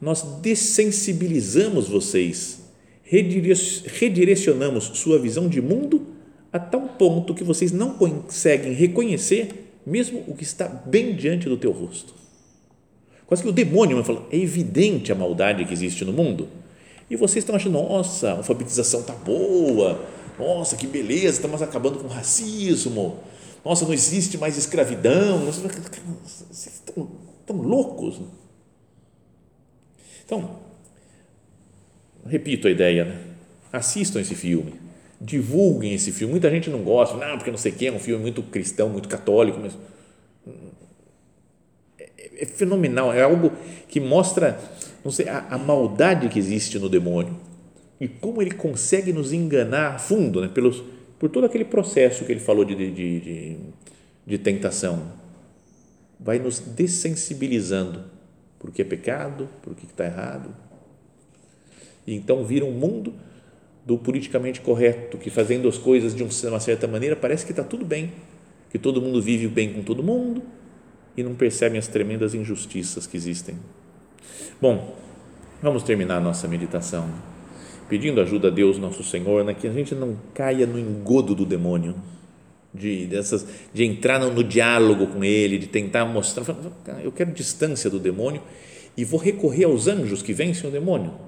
nós 0.00 0.22
dessensibilizamos 0.40 1.88
vocês, 1.88 2.60
redirecionamos 3.02 4.84
sua 4.94 5.18
visão 5.18 5.48
de 5.48 5.60
mundo 5.60 6.06
a 6.52 6.58
tal 6.58 6.82
ponto 6.82 7.34
que 7.34 7.44
vocês 7.44 7.72
não 7.72 7.94
conseguem 7.94 8.72
reconhecer 8.72 9.66
mesmo 9.86 10.24
o 10.26 10.34
que 10.34 10.42
está 10.42 10.66
bem 10.66 11.14
diante 11.14 11.48
do 11.48 11.56
teu 11.56 11.70
rosto. 11.70 12.14
Quase 13.26 13.42
que 13.42 13.48
o 13.48 13.52
demônio 13.52 14.02
fala, 14.04 14.26
é 14.30 14.36
evidente 14.36 15.12
a 15.12 15.14
maldade 15.14 15.64
que 15.64 15.72
existe 15.72 16.04
no 16.04 16.12
mundo. 16.12 16.48
E 17.08 17.16
vocês 17.16 17.42
estão 17.42 17.54
achando, 17.54 17.74
nossa, 17.74 18.30
a 18.30 18.36
alfabetização 18.38 19.00
está 19.00 19.12
boa, 19.12 20.00
nossa, 20.38 20.76
que 20.76 20.86
beleza, 20.86 21.36
estamos 21.36 21.62
acabando 21.62 21.98
com 21.98 22.06
o 22.06 22.10
racismo, 22.10 23.18
nossa, 23.64 23.84
não 23.84 23.92
existe 23.92 24.36
mais 24.38 24.56
escravidão, 24.56 25.38
vocês 25.44 26.66
estão, 26.66 27.08
estão 27.40 27.56
loucos. 27.56 28.20
Então, 30.26 30.58
repito 32.26 32.66
a 32.66 32.70
ideia, 32.70 33.04
né? 33.04 33.20
assistam 33.72 34.20
esse 34.20 34.34
filme, 34.34 34.74
divulguem 35.20 35.94
esse 35.94 36.10
filme. 36.10 36.32
Muita 36.32 36.50
gente 36.50 36.68
não 36.68 36.82
gosta, 36.82 37.16
não, 37.16 37.36
porque 37.36 37.50
não 37.50 37.58
sei 37.58 37.72
quem, 37.72 37.88
é 37.88 37.92
um 37.92 37.98
filme 37.98 38.20
muito 38.20 38.42
cristão, 38.42 38.88
muito 38.88 39.08
católico, 39.08 39.58
mas 39.60 39.78
é, 41.98 42.42
é 42.42 42.46
fenomenal, 42.46 43.12
é 43.12 43.22
algo 43.22 43.52
que 43.88 44.00
mostra 44.00 44.58
não 45.04 45.12
sei, 45.12 45.28
a, 45.28 45.46
a, 45.50 45.58
maldade 45.58 46.28
que 46.28 46.38
existe 46.38 46.78
no 46.80 46.88
demônio 46.88 47.36
e 48.00 48.08
como 48.08 48.42
ele 48.42 48.50
consegue 48.50 49.12
nos 49.12 49.32
enganar 49.32 49.94
a 49.94 49.98
fundo, 49.98 50.40
né, 50.40 50.48
pelos, 50.52 50.82
por 51.20 51.30
todo 51.30 51.46
aquele 51.46 51.64
processo 51.64 52.24
que 52.24 52.32
ele 52.32 52.40
falou 52.40 52.64
de, 52.64 52.74
de, 52.74 53.20
de, 53.20 53.56
de 54.26 54.38
tentação. 54.38 55.12
Vai 56.18 56.40
nos 56.40 56.58
dessensibilizando 56.58 58.15
por 58.66 58.74
que 58.74 58.82
é 58.82 58.84
pecado, 58.84 59.48
por 59.62 59.76
que 59.76 59.86
está 59.86 60.04
errado. 60.04 60.50
E 62.04 62.14
então 62.14 62.44
vira 62.44 62.64
um 62.64 62.72
mundo 62.72 63.14
do 63.86 63.96
politicamente 63.96 64.60
correto, 64.60 65.16
que 65.16 65.30
fazendo 65.30 65.68
as 65.68 65.78
coisas 65.78 66.14
de 66.14 66.24
uma 66.24 66.58
certa 66.58 66.88
maneira 66.88 67.14
parece 67.14 67.46
que 67.46 67.52
está 67.52 67.62
tudo 67.62 67.84
bem, 67.84 68.12
que 68.68 68.78
todo 68.78 69.00
mundo 69.00 69.22
vive 69.22 69.46
bem 69.46 69.72
com 69.72 69.82
todo 69.82 70.02
mundo 70.02 70.42
e 71.16 71.22
não 71.22 71.36
percebem 71.36 71.78
as 71.78 71.86
tremendas 71.86 72.34
injustiças 72.34 73.06
que 73.06 73.16
existem. 73.16 73.56
Bom, 74.60 74.96
vamos 75.62 75.84
terminar 75.84 76.16
a 76.16 76.20
nossa 76.20 76.48
meditação 76.48 77.08
pedindo 77.88 78.20
ajuda 78.20 78.48
a 78.48 78.50
Deus, 78.50 78.78
nosso 78.78 79.04
Senhor, 79.04 79.44
né, 79.44 79.54
que 79.54 79.68
a 79.68 79.72
gente 79.72 79.94
não 79.94 80.16
caia 80.34 80.66
no 80.66 80.76
engodo 80.76 81.36
do 81.36 81.46
demônio, 81.46 81.94
de, 82.78 83.06
dessas, 83.06 83.46
de 83.72 83.84
entrar 83.84 84.20
no, 84.20 84.32
no 84.32 84.44
diálogo 84.44 85.06
com 85.06 85.24
ele, 85.24 85.58
de 85.58 85.66
tentar 85.66 86.04
mostrar, 86.04 86.44
eu 87.02 87.10
quero 87.10 87.32
distância 87.32 87.88
do 87.88 87.98
demônio 87.98 88.42
e 88.96 89.04
vou 89.04 89.18
recorrer 89.18 89.64
aos 89.64 89.86
anjos 89.86 90.22
que 90.22 90.32
vencem 90.32 90.68
o 90.68 90.72
demônio 90.72 91.26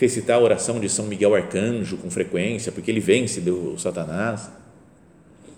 recitar 0.00 0.38
a 0.38 0.40
oração 0.40 0.80
de 0.80 0.88
São 0.88 1.06
Miguel 1.06 1.34
Arcanjo 1.34 1.98
com 1.98 2.10
frequência, 2.10 2.72
porque 2.72 2.90
ele 2.90 3.00
vence 3.00 3.38
o 3.50 3.78
Satanás. 3.78 4.50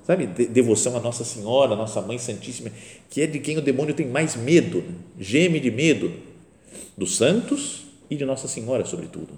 Sabe, 0.04 0.26
devoção 0.26 0.96
a 0.96 1.00
Nossa 1.00 1.24
Senhora, 1.24 1.76
Nossa 1.76 2.00
Mãe 2.00 2.18
Santíssima, 2.18 2.72
que 3.08 3.22
é 3.22 3.26
de 3.26 3.38
quem 3.38 3.56
o 3.56 3.62
demônio 3.62 3.94
tem 3.94 4.08
mais 4.08 4.34
medo, 4.34 4.78
né? 4.78 4.94
geme 5.16 5.60
de 5.60 5.70
medo, 5.70 6.12
dos 6.98 7.16
santos 7.16 7.84
e 8.10 8.16
de 8.16 8.24
Nossa 8.24 8.48
Senhora, 8.48 8.84
sobretudo. 8.84 9.30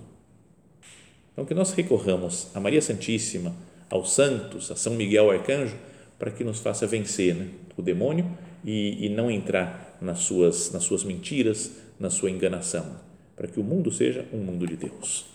Então, 1.33 1.45
que 1.45 1.53
nós 1.53 1.73
recorramos 1.73 2.47
a 2.55 2.61
Maria 2.61 2.81
Santíssima, 2.81 3.55
aos 3.91 4.13
santos, 4.13 4.71
a 4.71 4.77
São 4.77 4.95
Miguel 4.95 5.31
Arcanjo, 5.31 5.77
para 6.19 6.31
que 6.31 6.45
nos 6.45 6.61
faça 6.61 6.87
vencer 6.87 7.35
né, 7.35 7.49
o 7.77 7.83
demônio 7.83 8.27
e, 8.65 9.07
e 9.07 9.09
não 9.09 9.31
entrar 9.31 9.97
nas 10.01 10.21
suas, 10.21 10.73
nas 10.73 10.83
suas 10.85 11.05
mentiras, 11.05 11.73
na 11.99 12.11
sua 12.11 12.31
enganação 12.31 13.05
para 13.37 13.49
que 13.49 13.59
o 13.59 13.65
mundo 13.65 13.91
seja 13.91 14.27
um 14.33 14.39
mundo 14.39 14.67
de 14.67 14.77
Deus. 14.77 15.27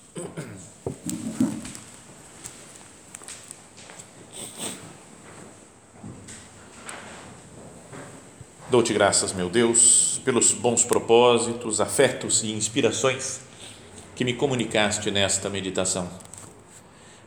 Dou-te 8.71 8.93
graças, 8.93 9.33
meu 9.33 9.49
Deus, 9.49 10.21
pelos 10.23 10.53
bons 10.53 10.85
propósitos, 10.85 11.81
afetos 11.81 12.43
e 12.43 12.51
inspirações 12.51 13.41
que 14.15 14.23
me 14.23 14.33
comunicaste 14.33 15.09
nesta 15.09 15.49
meditação. 15.49 16.07